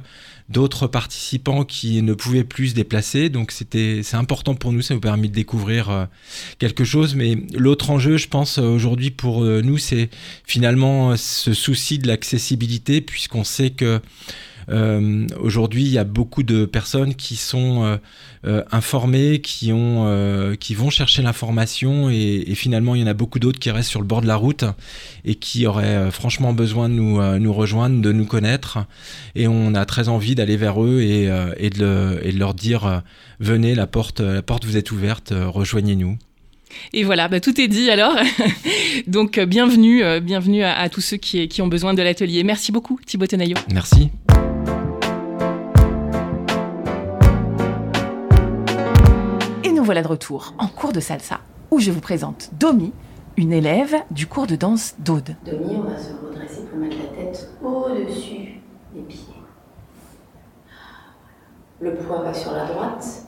d'autres 0.48 0.86
participants 0.86 1.64
qui 1.64 2.02
ne 2.02 2.12
pouvaient 2.12 2.44
plus 2.44 2.68
se 2.68 2.74
déplacer. 2.74 3.28
Donc 3.28 3.50
c'était 3.50 4.00
c'est 4.02 4.16
important 4.16 4.54
pour 4.54 4.72
nous, 4.72 4.82
ça 4.82 4.94
nous 4.94 5.00
permet 5.00 5.28
de 5.28 5.32
découvrir 5.32 5.90
euh, 5.90 6.04
quelque 6.58 6.84
chose. 6.84 7.14
Mais 7.14 7.36
l'autre 7.54 7.90
enjeu, 7.90 8.16
je 8.16 8.28
pense 8.28 8.58
aujourd'hui 8.58 9.10
pour 9.10 9.42
euh, 9.44 9.62
nous, 9.62 9.78
c'est 9.78 10.10
finalement 10.44 11.16
ce 11.16 11.54
souci 11.54 11.98
de 11.98 12.06
l'accessibilité, 12.06 13.00
puisqu'on 13.00 13.44
sait 13.44 13.70
que 13.70 14.00
euh, 14.70 15.26
aujourd'hui, 15.40 15.82
il 15.82 15.90
y 15.90 15.98
a 15.98 16.04
beaucoup 16.04 16.42
de 16.42 16.64
personnes 16.64 17.14
qui 17.14 17.36
sont 17.36 17.84
euh, 17.84 17.96
euh, 18.46 18.62
informées, 18.72 19.40
qui, 19.40 19.72
ont, 19.72 20.54
qui 20.58 20.74
vont 20.74 20.90
chercher 20.90 21.22
l'information 21.22 22.10
et, 22.10 22.52
finalement, 22.54 22.94
il 22.94 23.02
y 23.02 23.04
en 23.04 23.08
a 23.08 23.14
beaucoup 23.14 23.38
d'autres 23.38 23.58
qui 23.58 23.70
restent 23.70 23.90
sur 23.90 24.00
le 24.00 24.06
bord 24.06 24.22
de 24.22 24.26
la 24.26 24.36
route 24.36 24.64
et 25.24 25.34
qui 25.34 25.66
auraient 25.66 26.10
franchement 26.10 26.52
besoin 26.52 26.88
de 26.88 26.94
nous, 26.94 27.38
nous 27.38 27.52
rejoindre, 27.52 28.00
de 28.00 28.12
nous 28.12 28.26
connaître. 28.26 28.78
Et 29.34 29.48
on 29.48 29.74
a 29.74 29.84
très 29.84 30.08
envie 30.08 30.34
d'aller 30.34 30.56
vers 30.56 30.82
eux 30.82 31.00
et, 31.00 31.24
et, 31.56 31.70
de, 31.70 32.20
et, 32.22 32.32
de, 32.32 32.38
leur 32.38 32.54
dire 32.54 33.02
venez, 33.40 33.74
la 33.74 33.86
porte, 33.86 34.20
la 34.20 34.42
porte 34.42 34.64
vous 34.64 34.76
est 34.76 34.90
ouverte, 34.92 35.32
rejoignez-nous. 35.34 36.18
Et 36.92 37.04
voilà, 37.04 37.28
bah, 37.28 37.40
tout 37.40 37.60
est 37.60 37.68
dit 37.68 37.90
alors. 37.90 38.16
Donc 39.06 39.38
bienvenue, 39.40 40.02
bienvenue 40.20 40.62
à, 40.62 40.88
tous 40.88 41.00
ceux 41.00 41.16
qui, 41.16 41.48
qui, 41.48 41.62
ont 41.62 41.68
besoin 41.68 41.94
de 41.94 42.02
l'atelier. 42.02 42.44
Merci 42.44 42.72
beaucoup 42.72 42.98
Thibaut 43.06 43.26
Tenaillot. 43.26 43.58
Merci. 43.72 44.10
Voilà 49.84 50.02
de 50.02 50.08
retour 50.08 50.54
en 50.58 50.66
cours 50.66 50.92
de 50.92 51.00
salsa, 51.00 51.40
où 51.70 51.78
je 51.78 51.90
vous 51.90 52.00
présente 52.00 52.50
Domi, 52.58 52.92
une 53.36 53.52
élève 53.52 53.94
du 54.10 54.26
cours 54.26 54.46
de 54.46 54.56
danse 54.56 54.94
d'Aude. 54.98 55.36
Domi, 55.44 55.76
on 55.76 55.82
va 55.82 55.98
se 55.98 56.12
redresser 56.24 56.62
pour 56.64 56.78
mettre 56.78 56.96
la 56.96 57.22
tête 57.22 57.50
au-dessus 57.62 58.60
des 58.94 59.02
pieds. 59.02 59.34
Le 61.80 61.94
poids 61.96 62.22
va 62.22 62.32
sur 62.32 62.52
la 62.52 62.64
droite, 62.64 63.26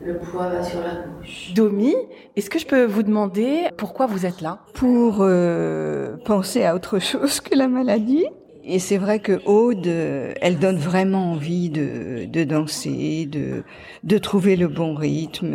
le 0.00 0.16
poids 0.16 0.48
va 0.48 0.62
sur 0.62 0.80
la 0.80 0.94
gauche. 0.94 1.52
Domi, 1.54 1.94
est-ce 2.36 2.48
que 2.48 2.58
je 2.58 2.66
peux 2.66 2.84
vous 2.84 3.02
demander 3.02 3.68
pourquoi 3.76 4.06
vous 4.06 4.24
êtes 4.24 4.40
là? 4.40 4.60
Pour 4.74 5.18
euh, 5.20 6.16
penser 6.24 6.64
à 6.64 6.74
autre 6.74 6.98
chose 7.00 7.40
que 7.40 7.54
la 7.54 7.68
maladie 7.68 8.24
et 8.64 8.78
c'est 8.78 8.98
vrai 8.98 9.18
que 9.18 9.40
Aude, 9.44 9.86
elle 9.86 10.58
donne 10.58 10.76
vraiment 10.76 11.32
envie 11.32 11.70
de, 11.70 12.26
de 12.26 12.44
danser, 12.44 13.26
de, 13.26 13.64
de 14.04 14.18
trouver 14.18 14.56
le 14.56 14.68
bon 14.68 14.94
rythme, 14.94 15.54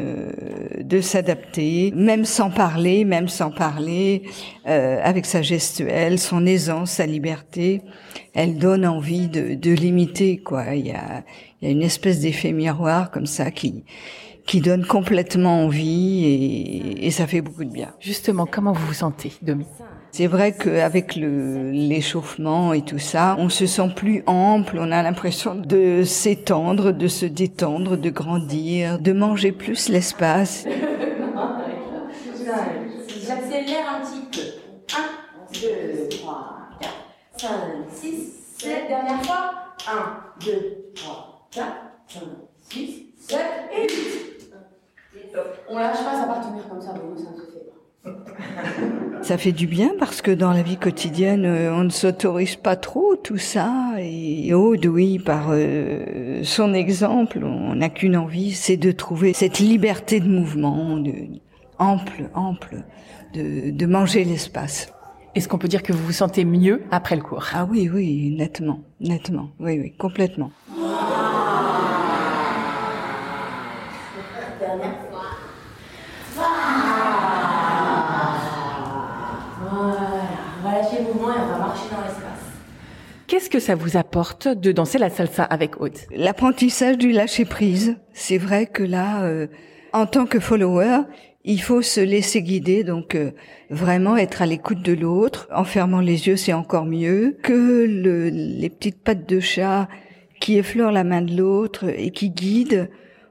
de 0.80 1.02
s'adapter, 1.02 1.92
même 1.96 2.26
sans 2.26 2.50
parler, 2.50 3.06
même 3.06 3.28
sans 3.28 3.52
parler, 3.52 4.24
euh, 4.68 5.00
avec 5.04 5.26
sa 5.26 5.42
gestuelle, 5.42 6.20
son 6.20 6.46
aisance, 6.46 6.92
sa 6.92 7.06
liberté, 7.06 7.82
elle 8.34 8.58
donne 8.58 8.86
envie 8.86 9.28
de, 9.28 9.56
de 9.56 9.72
l'imiter. 9.72 10.38
Quoi, 10.38 10.76
il 10.76 10.88
y 10.88 10.92
a, 10.92 11.24
y 11.62 11.68
a 11.68 11.70
une 11.70 11.84
espèce 11.84 12.20
d'effet 12.20 12.52
miroir 12.52 13.12
comme 13.12 13.28
ça 13.28 13.52
qui 13.52 13.84
qui 14.46 14.62
donne 14.62 14.86
complètement 14.86 15.66
envie 15.66 16.24
et, 16.24 17.06
et 17.06 17.12
ça 17.12 17.28
fait 17.28 17.42
beaucoup 17.42 17.66
de 17.66 17.70
bien. 17.70 17.94
Justement, 18.00 18.46
comment 18.46 18.72
vous 18.72 18.86
vous 18.88 18.94
sentez, 18.94 19.34
Domi? 19.42 19.66
C'est 20.12 20.28
vrai 20.28 20.54
qu'avec 20.54 21.16
l'échauffement 21.16 22.74
et 22.74 22.82
tout 22.82 23.00
ça, 23.00 23.36
on 23.40 23.50
se 23.50 23.66
sent 23.66 23.90
plus 23.96 24.24
ample, 24.26 24.78
on 24.80 24.92
a 24.92 25.04
l'impression 25.04 25.56
de 25.56 26.04
s'étendre, 26.04 26.92
de 26.92 27.08
se 27.08 27.26
détendre, 27.26 27.98
de 27.98 28.10
grandir, 28.10 29.00
de 29.00 29.14
manger 29.14 29.52
plus 29.52 29.90
l'espace. 29.90 30.66
J'accélère 33.28 33.86
un 33.96 34.06
petit 34.06 34.22
peu. 34.32 34.42
1, 34.96 36.10
2, 36.10 36.18
3, 36.18 36.70
4, 36.80 36.92
5, 37.38 37.50
6, 37.94 38.34
7. 38.58 38.88
Dernière 38.88 39.22
fois. 39.24 39.52
1, 39.86 40.46
2, 40.46 40.92
3, 40.96 41.48
4, 41.52 41.66
5, 42.08 42.22
6, 42.70 43.06
7 43.20 43.40
et 43.74 43.84
8. 43.84 44.54
On 45.70 45.78
lâche 45.78 46.04
pas, 46.04 46.14
ça 46.14 46.26
va 46.26 46.36
tenir 46.36 46.68
comme 46.70 46.82
ça, 46.82 46.94
mais 46.94 47.22
ça 47.22 47.32
ne 47.32 47.38
se 47.38 47.42
fait 47.52 47.66
pas. 48.04 48.47
Ça 49.22 49.38
fait 49.38 49.52
du 49.52 49.68
bien 49.68 49.92
parce 50.00 50.22
que 50.22 50.32
dans 50.32 50.54
la 50.54 50.62
vie 50.62 50.78
quotidienne, 50.78 51.46
euh, 51.46 51.74
on 51.74 51.84
ne 51.84 51.90
s'autorise 51.90 52.56
pas 52.56 52.76
trop 52.76 53.16
tout 53.16 53.38
ça. 53.38 53.96
Et 54.00 54.54
Aude, 54.54 54.86
oui, 54.86 55.20
par 55.20 55.48
euh, 55.50 56.42
son 56.44 56.74
exemple, 56.74 57.44
on 57.44 57.76
n'a 57.76 57.90
qu'une 57.90 58.16
envie, 58.16 58.54
c'est 58.54 58.78
de 58.78 58.92
trouver 58.92 59.34
cette 59.34 59.60
liberté 59.60 60.20
de 60.20 60.30
mouvement, 60.30 60.98
de, 60.98 61.14
ample, 61.78 62.30
ample, 62.36 62.84
de, 63.34 63.72
de 63.72 63.86
manger 63.86 64.24
l'espace. 64.24 64.94
Est-ce 65.36 65.48
qu'on 65.48 65.58
peut 65.58 65.68
dire 65.68 65.84
que 65.84 65.94
vous 65.94 66.06
vous 66.06 66.12
sentez 66.14 66.46
mieux 66.46 66.84
après 66.90 67.16
le 67.16 67.22
cours? 67.22 67.48
Ah 67.54 67.68
oui, 67.70 67.90
oui, 67.94 68.34
nettement, 68.36 68.80
nettement, 69.02 69.50
oui, 69.60 69.80
oui, 69.80 69.94
complètement. 69.98 70.52
Qu'est-ce 83.28 83.50
que 83.50 83.60
ça 83.60 83.76
vous 83.76 83.98
apporte 83.98 84.48
de 84.48 84.72
danser 84.72 84.98
la 84.98 85.10
salsa 85.10 85.44
avec 85.44 85.82
Aude? 85.82 85.98
L'apprentissage 86.16 86.98
du 86.98 87.12
lâcher 87.12 87.44
prise. 87.44 87.98
C'est 88.14 88.38
vrai 88.38 88.68
que 88.68 88.84
là, 88.84 89.24
euh, 89.24 89.48
en 89.92 90.06
tant 90.06 90.26
que 90.26 90.40
follower, 90.40 91.00
il 91.44 91.62
faut 91.62 91.82
se 91.82 92.00
laisser 92.00 92.42
guider, 92.42 92.86
donc 92.86 93.16
euh, 93.16 93.32
vraiment 93.70 94.16
être 94.16 94.42
à 94.42 94.46
l'écoute 94.46 94.82
de 94.82 94.94
l'autre. 94.94 95.50
En 95.54 95.66
fermant 95.66 96.00
les 96.00 96.28
yeux, 96.30 96.38
c'est 96.38 96.54
encore 96.54 96.86
mieux 96.86 97.38
que 97.44 97.86
le, 97.86 98.30
les 98.30 98.70
petites 98.70 99.04
pattes 99.04 99.28
de 99.28 99.42
chat 99.42 99.90
qui 100.40 100.58
effleurent 100.58 100.94
la 100.94 101.04
main 101.04 101.22
de 101.22 101.36
l'autre 101.36 101.90
et 101.90 102.12
qui 102.12 102.30
guident. 102.30 102.90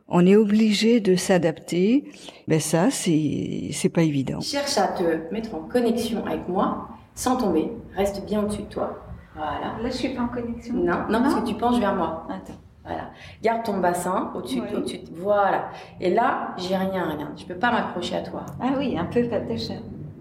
On 0.09 0.26
est 0.26 0.37
obligé 0.37 1.00
de 1.00 1.16
s'adapter. 1.16 2.04
Ben 2.48 2.61
ça, 2.61 2.90
c'est 2.90 3.70
c'est 3.72 3.88
pas 3.88 4.02
évident. 4.02 4.42
Cherche 4.42 4.76
à 4.76 4.88
te 4.88 5.32
mettre 5.32 5.54
en 5.54 5.61
connexion 5.61 6.22
avec 6.26 6.46
moi 6.48 6.88
sans 7.14 7.37
tomber. 7.37 7.70
Reste 7.96 8.26
bien 8.26 8.42
au-dessus 8.42 8.62
de 8.62 8.68
toi. 8.68 9.05
Voilà. 9.37 9.77
Là, 9.83 9.90
je 9.90 9.96
suis 9.96 10.09
pas 10.09 10.22
en 10.22 10.29
connexion. 10.29 10.75
Non, 10.75 11.05
non, 11.11 11.22
parce 11.22 11.35
que 11.35 11.46
tu 11.46 11.55
penches 11.55 11.79
vers 11.79 11.94
moi. 11.94 12.27
Attends. 12.31 12.59
Voilà. 12.85 13.11
Garde 13.42 13.64
ton 13.64 13.79
bassin 13.79 14.33
au-dessus, 14.35 14.62
au-dessus. 14.75 15.01
Voilà. 15.16 15.70
Et 16.01 16.14
là, 16.14 16.55
j'ai 16.57 16.77
rien, 16.77 17.05
rien. 17.05 17.33
Je 17.37 17.44
peux 17.44 17.57
pas 17.57 17.72
m'accrocher 17.72 18.16
à 18.16 18.22
toi. 18.22 18.46
Ah 18.61 18.70
oui, 18.79 18.96
un 18.96 19.05
peu 19.05 19.29
patte 19.29 19.49
de 19.49 19.57
chat. 19.57 19.75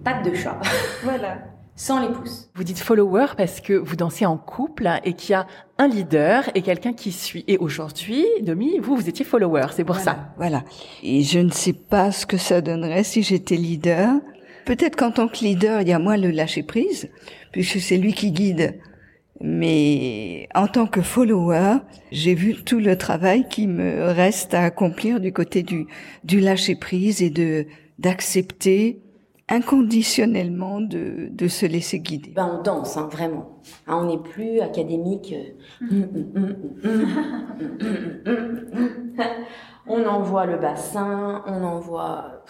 Patte 0.03 0.25
de 0.25 0.33
chat. 0.33 0.59
voilà. 1.03 1.37
Sans 1.77 1.99
les 1.99 2.07
pouces. 2.07 2.49
Vous 2.55 2.63
dites 2.63 2.79
follower 2.79 3.27
parce 3.37 3.59
que 3.59 3.73
vous 3.73 3.95
dansez 3.95 4.25
en 4.25 4.37
couple 4.37 4.89
et 5.03 5.13
qu'il 5.13 5.31
y 5.31 5.33
a 5.33 5.45
un 5.77 5.87
leader 5.87 6.49
et 6.55 6.61
quelqu'un 6.61 6.93
qui 6.93 7.11
suit. 7.11 7.43
Et 7.47 7.57
aujourd'hui, 7.57 8.25
Domi, 8.41 8.79
vous, 8.79 8.95
vous 8.95 9.09
étiez 9.09 9.25
follower, 9.25 9.67
c'est 9.71 9.83
pour 9.83 9.97
ça. 9.97 10.29
Voilà. 10.37 10.63
Et 11.03 11.21
je 11.21 11.39
ne 11.39 11.51
sais 11.51 11.73
pas 11.73 12.11
ce 12.11 12.25
que 12.25 12.37
ça 12.37 12.61
donnerait 12.61 13.03
si 13.03 13.23
j'étais 13.23 13.57
leader. 13.57 14.13
Peut-être 14.65 14.95
qu'en 14.95 15.11
tant 15.11 15.27
que 15.27 15.39
leader, 15.43 15.81
il 15.81 15.89
y 15.89 15.93
a 15.93 15.99
moins 15.99 16.17
le 16.17 16.31
lâcher 16.31 16.63
prise, 16.63 17.09
puisque 17.51 17.79
c'est 17.79 17.97
lui 17.97 18.13
qui 18.13 18.31
guide. 18.31 18.79
Mais 19.41 20.47
en 20.55 20.67
tant 20.67 20.87
que 20.87 21.01
follower, 21.01 21.77
j'ai 22.11 22.35
vu 22.35 22.63
tout 22.63 22.79
le 22.79 22.97
travail 22.97 23.47
qui 23.49 23.67
me 23.67 24.05
reste 24.05 24.53
à 24.53 24.63
accomplir 24.63 25.19
du 25.19 25.33
côté 25.33 25.61
du, 25.61 25.87
du 26.23 26.39
lâcher 26.39 26.75
prise 26.75 27.21
et 27.21 27.29
de 27.29 27.65
d'accepter 27.97 29.01
inconditionnellement 29.47 30.81
de, 30.81 31.29
de 31.29 31.47
se 31.47 31.65
laisser 31.65 31.99
guider. 31.99 32.33
Ben 32.35 32.57
on 32.59 32.63
danse, 32.63 32.97
hein, 32.97 33.07
vraiment. 33.11 33.61
Hein, 33.87 33.99
on 34.01 34.07
n'est 34.07 34.17
plus 34.17 34.59
académique. 34.59 35.35
on 39.87 40.05
envoie 40.05 40.45
le 40.45 40.57
bassin, 40.57 41.43
on 41.47 41.63
envoie... 41.63 42.43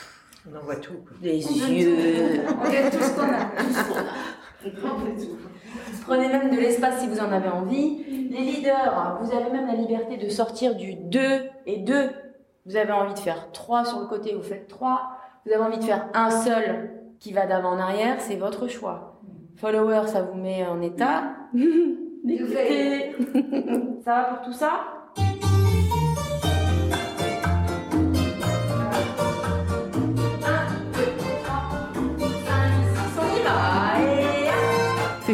On 0.47 0.55
envoie 0.55 0.75
tout. 0.75 0.93
Les 1.23 1.39
yeux. 1.39 2.43
On 2.47 2.65
fait 2.65 2.91
tout 2.91 3.01
ce 3.01 3.15
qu'on 3.15 3.23
a. 3.23 3.49
Prenez 6.05 6.27
même 6.27 6.51
de 6.51 6.57
l'espace 6.57 7.01
si 7.01 7.07
vous 7.07 7.19
en 7.19 7.31
avez 7.31 7.49
envie. 7.49 8.03
Les 8.29 8.41
leaders, 8.41 9.19
vous 9.21 9.35
avez 9.35 9.51
même 9.51 9.67
la 9.67 9.75
liberté 9.75 10.17
de 10.17 10.29
sortir 10.29 10.75
du 10.75 10.95
2 10.95 11.19
et 11.65 11.77
2. 11.77 12.09
Vous 12.65 12.75
avez 12.75 12.91
envie 12.91 13.13
de 13.13 13.19
faire 13.19 13.51
3 13.51 13.85
sur 13.85 13.99
le 13.99 14.07
côté, 14.07 14.33
vous 14.33 14.43
faites 14.43 14.67
3. 14.67 15.01
Vous 15.45 15.53
avez 15.53 15.63
envie 15.63 15.77
de 15.77 15.83
faire 15.83 16.07
un 16.13 16.31
seul 16.31 16.91
qui 17.19 17.33
va 17.33 17.45
d'avant 17.45 17.71
en 17.71 17.79
arrière, 17.79 18.19
c'est 18.19 18.35
votre 18.35 18.67
choix. 18.67 19.19
Follower, 19.57 20.07
ça 20.07 20.21
vous 20.21 20.37
met 20.37 20.65
en 20.65 20.81
état. 20.81 21.33
ça 24.03 24.11
va 24.11 24.23
pour 24.23 24.45
tout 24.45 24.53
ça? 24.53 24.71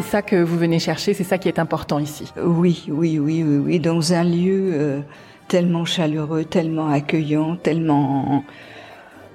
C'est 0.02 0.10
ça 0.10 0.22
que 0.22 0.42
vous 0.42 0.58
venez 0.58 0.80
chercher, 0.80 1.14
c'est 1.14 1.22
ça 1.22 1.38
qui 1.38 1.48
est 1.48 1.60
important 1.60 2.00
ici. 2.00 2.32
Oui, 2.36 2.84
oui, 2.88 3.20
oui, 3.20 3.44
oui, 3.44 3.58
oui, 3.58 3.78
dans 3.78 4.12
un 4.12 4.24
lieu 4.24 4.72
euh, 4.74 5.00
tellement 5.46 5.84
chaleureux, 5.84 6.44
tellement 6.44 6.88
accueillant, 6.88 7.54
tellement 7.54 8.44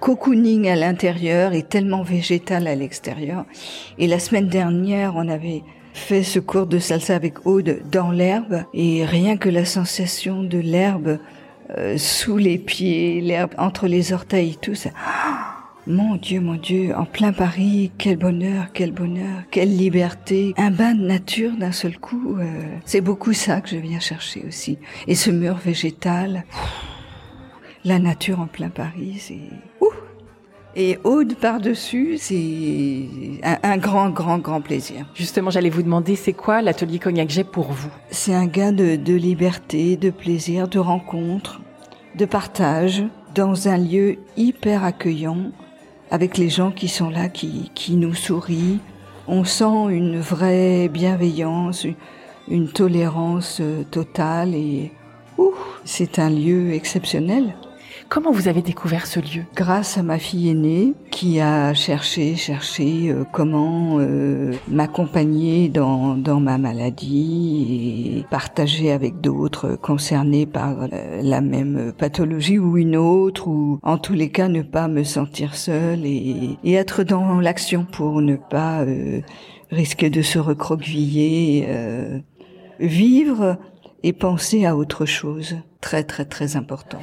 cocooning 0.02 0.68
à 0.68 0.76
l'intérieur 0.76 1.54
et 1.54 1.64
tellement 1.64 2.04
végétal 2.04 2.68
à 2.68 2.76
l'extérieur. 2.76 3.46
Et 3.98 4.08
la 4.08 4.20
semaine 4.20 4.50
dernière, 4.50 5.14
on 5.16 5.30
avait 5.30 5.64
fait 5.94 6.22
ce 6.22 6.40
cours 6.40 6.68
de 6.68 6.80
salsa 6.80 7.16
avec 7.16 7.46
Aude 7.46 7.80
dans 7.90 8.12
l'herbe 8.12 8.64
et 8.74 9.06
rien 9.06 9.38
que 9.38 9.48
la 9.48 9.64
sensation 9.64 10.44
de 10.44 10.58
l'herbe 10.58 11.18
euh, 11.78 11.98
sous 11.98 12.36
les 12.36 12.58
pieds, 12.58 13.22
l'herbe 13.22 13.52
entre 13.58 13.88
les 13.88 14.12
orteils, 14.12 14.58
tout 14.62 14.76
ça. 14.76 14.90
Mon 15.90 16.18
Dieu, 16.18 16.42
mon 16.42 16.56
Dieu, 16.56 16.94
en 16.94 17.06
plein 17.06 17.32
Paris, 17.32 17.94
quel 17.98 18.18
bonheur, 18.18 18.66
quel 18.74 18.92
bonheur, 18.92 19.44
quelle 19.52 19.74
liberté. 19.74 20.54
Un 20.58 20.70
bain 20.70 20.94
de 20.94 21.02
nature 21.02 21.54
d'un 21.58 21.72
seul 21.72 21.98
coup, 21.98 22.36
euh, 22.40 22.44
c'est 22.84 23.00
beaucoup 23.00 23.32
ça 23.32 23.62
que 23.62 23.70
je 23.70 23.78
viens 23.78 24.02
chercher 24.02 24.44
aussi. 24.46 24.80
Et 25.08 25.16
ce 25.16 25.32
mur 25.32 25.56
végétal, 25.56 26.44
la 27.86 28.00
nature 28.00 28.42
en 28.42 28.48
plein 28.48 28.68
Paris, 28.68 29.16
c'est... 29.20 29.40
Et 30.76 31.00
Aude 31.06 31.36
par-dessus, 31.36 32.18
c'est 32.18 33.08
un, 33.44 33.58
un, 33.64 33.78
grand, 33.78 34.10
grand, 34.10 34.40
grand 34.40 34.60
plaisir. 34.60 35.10
Justement, 35.16 35.52
j'allais 35.52 35.70
vous 35.70 35.84
demander, 35.84 36.18
c'est 36.18 36.34
quoi 36.34 36.62
l'atelier 36.62 37.00
Cognac 37.00 37.30
Jet 37.30 37.46
pour 37.46 37.72
vous? 37.72 37.90
C'est 38.12 38.34
un 38.34 38.46
gain 38.46 38.74
de, 38.74 38.98
de 38.98 39.14
liberté, 39.14 39.96
de 39.96 40.10
plaisir, 40.10 40.68
de 40.68 40.80
rencontre, 40.80 41.62
de 42.16 42.26
partage, 42.26 43.06
dans 43.34 43.70
un 43.70 43.78
lieu 43.78 44.18
hyper 44.36 44.84
accueillant, 44.84 45.52
avec 46.12 46.38
les 46.38 46.50
gens 46.50 46.72
qui 46.72 46.88
sont 46.88 47.10
là, 47.10 47.30
qui, 47.30 47.72
qui 47.76 47.96
nous 47.96 48.14
sourient. 48.14 48.80
On 49.28 49.44
sent 49.44 49.90
une 49.90 50.20
vraie 50.20 50.88
bienveillance, 50.88 51.86
une 52.48 52.70
tolérance 52.70 53.60
euh, 53.60 53.84
totale 53.84 54.56
et 54.56 54.92
c'est 55.84 56.20
un 56.20 56.30
lieu 56.30 56.74
exceptionnel. 56.74 57.56
Comment 58.10 58.32
vous 58.32 58.48
avez 58.48 58.62
découvert 58.62 59.06
ce 59.06 59.20
lieu 59.20 59.44
Grâce 59.54 59.98
à 59.98 60.04
ma 60.04 60.18
fille 60.18 60.50
aînée 60.50 60.94
qui 61.12 61.42
a 61.42 61.74
cherché, 61.74 62.36
cherché 62.36 63.10
euh, 63.10 63.26
comment 63.34 64.00
euh, 64.00 64.54
m'accompagner 64.70 65.68
dans, 65.68 66.16
dans 66.16 66.40
ma 66.40 66.58
maladie 66.58 68.18
et 68.20 68.26
partager 68.30 68.92
avec 68.92 69.20
d'autres 69.20 69.76
concernés 69.76 70.46
par 70.46 70.84
euh, 70.84 71.22
la 71.22 71.42
même 71.42 71.92
pathologie 71.98 72.60
ou 72.60 72.78
une 72.78 72.96
autre 72.96 73.48
ou 73.50 73.80
en 73.84 73.98
tous 73.98 74.14
les 74.14 74.30
cas 74.30 74.48
ne 74.48 74.62
pas 74.62 74.88
me 74.88 75.04
sentir 75.04 75.56
seule 75.56 76.06
et, 76.06 76.58
et 76.64 76.74
être 76.74 77.04
dans 77.04 77.42
l'action 77.42 77.86
pour 77.86 78.22
ne 78.22 78.38
pas 78.38 78.84
euh, 78.84 79.20
risquer 79.70 80.10
de 80.10 80.22
se 80.22 80.40
recroqueviller, 80.40 81.66
euh, 81.68 82.20
vivre 82.80 83.58
et 84.04 84.14
penser 84.14 84.66
à 84.66 84.78
autre 84.78 85.06
chose. 85.06 85.58
Très 85.82 86.04
très 86.04 86.26
très 86.26 86.56
important. 86.56 87.02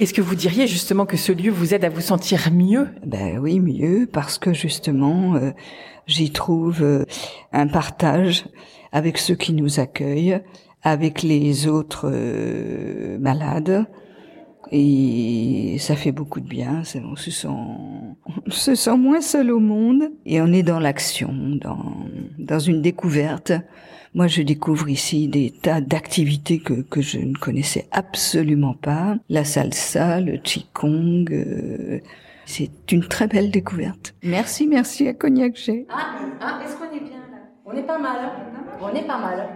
Est-ce 0.00 0.12
que 0.12 0.20
vous 0.20 0.34
diriez 0.34 0.66
justement 0.66 1.06
que 1.06 1.16
ce 1.16 1.30
lieu 1.30 1.52
vous 1.52 1.72
aide 1.72 1.84
à 1.84 1.88
vous 1.88 2.00
sentir 2.00 2.50
mieux? 2.52 2.88
Ben 3.06 3.38
oui, 3.38 3.60
mieux, 3.60 4.08
parce 4.12 4.38
que 4.38 4.52
justement, 4.52 5.36
euh, 5.36 5.52
j'y 6.08 6.32
trouve 6.32 6.82
euh, 6.82 7.04
un 7.52 7.68
partage 7.68 8.44
avec 8.90 9.18
ceux 9.18 9.36
qui 9.36 9.52
nous 9.52 9.78
accueillent, 9.78 10.40
avec 10.82 11.22
les 11.22 11.68
autres 11.68 12.10
euh, 12.12 13.18
malades. 13.20 13.86
Et 14.70 15.76
ça 15.78 15.96
fait 15.96 16.12
beaucoup 16.12 16.40
de 16.40 16.48
bien, 16.48 16.82
on 17.04 17.16
se 17.16 17.30
sent, 17.30 17.48
on 17.48 18.50
se 18.50 18.74
sent 18.74 18.96
moins 18.96 19.20
seul 19.20 19.50
au 19.50 19.60
monde 19.60 20.10
et 20.26 20.40
on 20.40 20.52
est 20.52 20.62
dans 20.62 20.80
l'action, 20.80 21.32
dans, 21.60 21.94
dans 22.38 22.58
une 22.58 22.82
découverte. 22.82 23.52
Moi, 24.14 24.28
je 24.28 24.42
découvre 24.42 24.88
ici 24.88 25.26
des 25.26 25.50
tas 25.50 25.80
d'activités 25.80 26.60
que, 26.60 26.82
que 26.82 27.00
je 27.00 27.18
ne 27.18 27.34
connaissais 27.34 27.88
absolument 27.90 28.74
pas. 28.74 29.16
La 29.28 29.44
salsa, 29.44 30.20
le 30.20 30.36
qigong, 30.36 31.26
euh, 31.32 31.98
c'est 32.44 32.92
une 32.92 33.06
très 33.08 33.26
belle 33.26 33.50
découverte. 33.50 34.14
Merci, 34.22 34.68
merci 34.68 35.08
à 35.08 35.14
Cognac 35.14 35.56
G. 35.56 35.86
Ah, 35.90 36.14
ah 36.40 36.60
est-ce 36.64 36.76
qu'on 36.76 36.94
est 36.94 37.00
bien 37.00 37.18
là? 37.32 37.38
On 37.64 37.72
est 37.72 37.82
pas 37.82 37.98
mal. 37.98 38.30
On 38.80 38.94
est 38.94 39.06
pas 39.06 39.18
mal. 39.18 39.48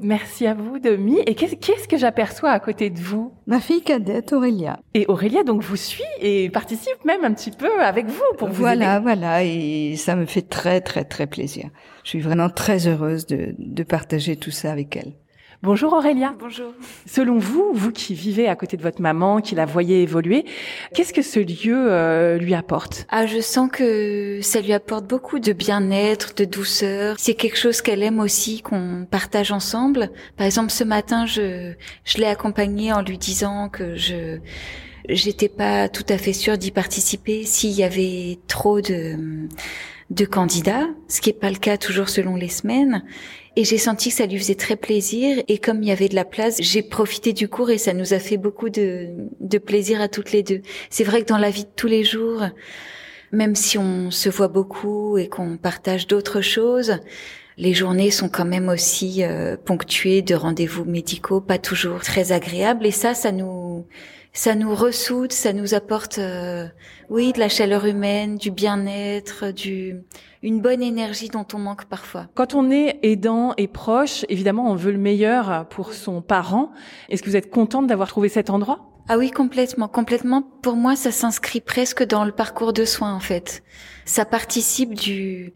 Merci 0.00 0.46
à 0.46 0.54
vous, 0.54 0.78
Demi. 0.78 1.18
Et 1.26 1.34
qu'est-ce, 1.34 1.86
que 1.88 1.96
j'aperçois 1.96 2.50
à 2.50 2.60
côté 2.60 2.90
de 2.90 2.98
vous? 2.98 3.32
Ma 3.46 3.60
fille 3.60 3.82
cadette, 3.82 4.32
Aurélia. 4.32 4.78
Et 4.94 5.06
Aurélia, 5.08 5.44
donc, 5.44 5.62
vous 5.62 5.76
suit 5.76 6.02
et 6.20 6.50
participe 6.50 7.04
même 7.04 7.24
un 7.24 7.32
petit 7.32 7.50
peu 7.52 7.80
avec 7.80 8.06
vous 8.06 8.22
pour 8.38 8.48
vous 8.48 8.54
Voilà, 8.62 8.96
aider. 8.96 9.02
voilà. 9.02 9.44
Et 9.44 9.94
ça 9.96 10.16
me 10.16 10.26
fait 10.26 10.42
très, 10.42 10.80
très, 10.80 11.04
très 11.04 11.26
plaisir. 11.26 11.70
Je 12.04 12.10
suis 12.10 12.20
vraiment 12.20 12.48
très 12.50 12.88
heureuse 12.88 13.26
de, 13.26 13.54
de 13.58 13.82
partager 13.82 14.36
tout 14.36 14.50
ça 14.50 14.72
avec 14.72 14.96
elle. 14.96 15.12
Bonjour 15.64 15.92
Aurélia. 15.92 16.34
Bonjour. 16.40 16.72
Selon 17.06 17.38
vous, 17.38 17.70
vous 17.72 17.92
qui 17.92 18.14
vivez 18.14 18.48
à 18.48 18.56
côté 18.56 18.76
de 18.76 18.82
votre 18.82 19.00
maman, 19.00 19.40
qui 19.40 19.54
la 19.54 19.64
voyez 19.64 20.02
évoluer, 20.02 20.44
qu'est-ce 20.92 21.12
que 21.12 21.22
ce 21.22 21.38
lieu 21.38 21.86
euh, 21.88 22.36
lui 22.36 22.52
apporte? 22.52 23.06
Ah, 23.10 23.26
je 23.26 23.38
sens 23.40 23.70
que 23.70 24.40
ça 24.42 24.60
lui 24.60 24.72
apporte 24.72 25.06
beaucoup 25.06 25.38
de 25.38 25.52
bien-être, 25.52 26.34
de 26.34 26.44
douceur. 26.44 27.14
C'est 27.16 27.34
quelque 27.34 27.56
chose 27.56 27.80
qu'elle 27.80 28.02
aime 28.02 28.18
aussi, 28.18 28.60
qu'on 28.60 29.06
partage 29.08 29.52
ensemble. 29.52 30.10
Par 30.36 30.46
exemple, 30.46 30.72
ce 30.72 30.82
matin, 30.82 31.26
je, 31.26 31.74
je 32.04 32.18
l'ai 32.18 32.26
accompagnée 32.26 32.92
en 32.92 33.02
lui 33.02 33.16
disant 33.16 33.68
que 33.68 33.94
je 33.94 34.38
j'étais 35.08 35.48
pas 35.48 35.88
tout 35.88 36.06
à 36.08 36.18
fait 36.18 36.32
sûre 36.32 36.58
d'y 36.58 36.72
participer 36.72 37.44
s'il 37.44 37.70
y 37.70 37.84
avait 37.84 38.40
trop 38.48 38.80
de 38.80 39.46
de 40.10 40.24
candidats, 40.26 40.88
ce 41.08 41.20
qui 41.20 41.30
est 41.30 41.32
pas 41.32 41.50
le 41.50 41.56
cas 41.56 41.78
toujours 41.78 42.08
selon 42.08 42.36
les 42.36 42.48
semaines. 42.48 43.02
Et 43.56 43.64
j'ai 43.64 43.78
senti 43.78 44.08
que 44.08 44.14
ça 44.14 44.26
lui 44.26 44.38
faisait 44.38 44.54
très 44.54 44.76
plaisir. 44.76 45.42
Et 45.48 45.58
comme 45.58 45.82
il 45.82 45.88
y 45.88 45.92
avait 45.92 46.08
de 46.08 46.14
la 46.14 46.24
place, 46.24 46.56
j'ai 46.60 46.82
profité 46.82 47.32
du 47.32 47.48
cours 47.48 47.70
et 47.70 47.78
ça 47.78 47.92
nous 47.92 48.14
a 48.14 48.18
fait 48.18 48.38
beaucoup 48.38 48.70
de, 48.70 49.08
de 49.40 49.58
plaisir 49.58 50.00
à 50.00 50.08
toutes 50.08 50.32
les 50.32 50.42
deux. 50.42 50.62
C'est 50.88 51.04
vrai 51.04 51.22
que 51.22 51.26
dans 51.26 51.38
la 51.38 51.50
vie 51.50 51.64
de 51.64 51.70
tous 51.76 51.86
les 51.86 52.02
jours, 52.02 52.42
même 53.30 53.54
si 53.54 53.76
on 53.78 54.10
se 54.10 54.28
voit 54.28 54.48
beaucoup 54.48 55.18
et 55.18 55.28
qu'on 55.28 55.56
partage 55.58 56.06
d'autres 56.06 56.40
choses, 56.40 56.98
les 57.58 57.74
journées 57.74 58.10
sont 58.10 58.28
quand 58.28 58.44
même 58.44 58.68
aussi 58.68 59.22
euh, 59.22 59.56
ponctuées 59.56 60.22
de 60.22 60.34
rendez-vous 60.34 60.84
médicaux, 60.84 61.40
pas 61.40 61.58
toujours 61.58 62.00
très 62.00 62.32
agréables. 62.32 62.86
Et 62.86 62.90
ça, 62.90 63.14
ça 63.14 63.32
nous, 63.32 63.86
ça 64.32 64.54
nous 64.54 64.74
ressoude, 64.74 65.32
ça 65.32 65.52
nous 65.52 65.74
apporte, 65.74 66.18
euh, 66.18 66.66
oui, 67.10 67.32
de 67.32 67.38
la 67.38 67.48
chaleur 67.48 67.84
humaine, 67.84 68.36
du 68.36 68.50
bien-être, 68.50 69.52
du, 69.52 69.96
une 70.42 70.60
bonne 70.60 70.82
énergie 70.82 71.28
dont 71.28 71.46
on 71.54 71.58
manque 71.58 71.84
parfois. 71.84 72.26
Quand 72.34 72.54
on 72.54 72.70
est 72.70 72.98
aidant 73.02 73.54
et 73.56 73.68
proche, 73.68 74.24
évidemment, 74.28 74.70
on 74.70 74.74
veut 74.74 74.92
le 74.92 74.98
meilleur 74.98 75.68
pour 75.68 75.92
son 75.92 76.20
parent. 76.20 76.72
Est-ce 77.08 77.22
que 77.22 77.30
vous 77.30 77.36
êtes 77.36 77.50
contente 77.50 77.86
d'avoir 77.86 78.08
trouvé 78.08 78.28
cet 78.28 78.50
endroit? 78.50 78.88
Ah 79.08 79.18
oui, 79.18 79.30
complètement, 79.30 79.88
complètement. 79.88 80.42
Pour 80.62 80.76
moi, 80.76 80.96
ça 80.96 81.10
s'inscrit 81.10 81.60
presque 81.60 82.04
dans 82.04 82.24
le 82.24 82.32
parcours 82.32 82.72
de 82.72 82.84
soins, 82.84 83.14
en 83.14 83.20
fait. 83.20 83.62
Ça 84.04 84.24
participe 84.24 84.94
du, 84.94 85.52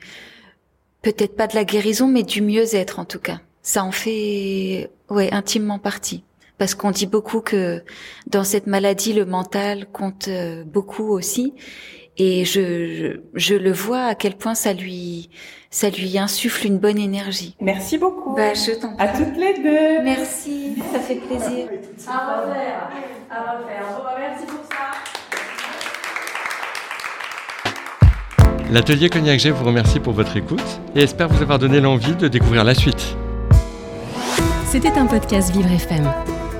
peut-être 1.02 1.36
pas 1.36 1.46
de 1.46 1.54
la 1.54 1.64
guérison, 1.64 2.08
mais 2.08 2.22
du 2.22 2.42
mieux-être, 2.42 2.98
en 2.98 3.04
tout 3.04 3.20
cas. 3.20 3.40
Ça 3.62 3.82
en 3.82 3.92
fait, 3.92 4.90
ouais, 5.10 5.32
intimement 5.32 5.78
partie 5.78 6.22
parce 6.58 6.74
qu'on 6.74 6.90
dit 6.90 7.06
beaucoup 7.06 7.40
que 7.40 7.82
dans 8.26 8.44
cette 8.44 8.66
maladie, 8.66 9.12
le 9.12 9.26
mental 9.26 9.86
compte 9.92 10.28
euh, 10.28 10.64
beaucoup 10.64 11.08
aussi. 11.10 11.54
Et 12.18 12.44
je, 12.44 12.60
je, 12.94 13.06
je, 13.34 13.54
le 13.54 13.72
vois 13.72 14.04
à 14.04 14.14
quel 14.14 14.36
point 14.36 14.54
ça 14.54 14.72
lui, 14.72 15.28
ça 15.70 15.90
lui 15.90 16.16
insuffle 16.18 16.66
une 16.66 16.78
bonne 16.78 16.98
énergie. 16.98 17.54
Merci 17.60 17.98
beaucoup. 17.98 18.34
Bah, 18.34 18.54
je 18.54 18.72
t'en 18.72 18.96
À 18.96 19.08
toutes 19.08 19.36
les 19.36 19.54
deux. 19.54 20.02
Merci, 20.02 20.76
ça 20.92 20.98
fait 20.98 21.16
plaisir. 21.16 21.68
À 22.08 22.40
refaire. 22.40 22.90
À 23.30 23.58
refaire. 23.58 23.84
Bon, 23.96 24.02
bah, 24.02 24.16
merci 24.18 24.46
pour 24.46 24.64
ça. 24.64 24.76
L'atelier 28.70 29.10
Cognac 29.10 29.38
G 29.38 29.50
vous 29.50 29.64
remercie 29.64 30.00
pour 30.00 30.12
votre 30.14 30.36
écoute 30.36 30.80
et 30.96 31.02
espère 31.02 31.28
vous 31.28 31.42
avoir 31.42 31.58
donné 31.58 31.80
l'envie 31.80 32.16
de 32.16 32.28
découvrir 32.28 32.64
la 32.64 32.74
suite. 32.74 33.14
C'était 34.66 34.98
un 34.98 35.06
podcast 35.06 35.52
Vivre 35.52 35.70
FM. 35.70 36.10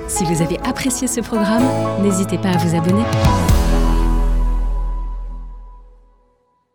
Si 0.07 0.25
vous 0.25 0.41
avez 0.41 0.59
apprécié 0.61 1.09
ce 1.09 1.21
programme, 1.21 1.65
n'hésitez 2.03 2.39
pas 2.39 2.51
à 2.51 2.57
vous 2.59 2.77
abonner. 2.77 3.03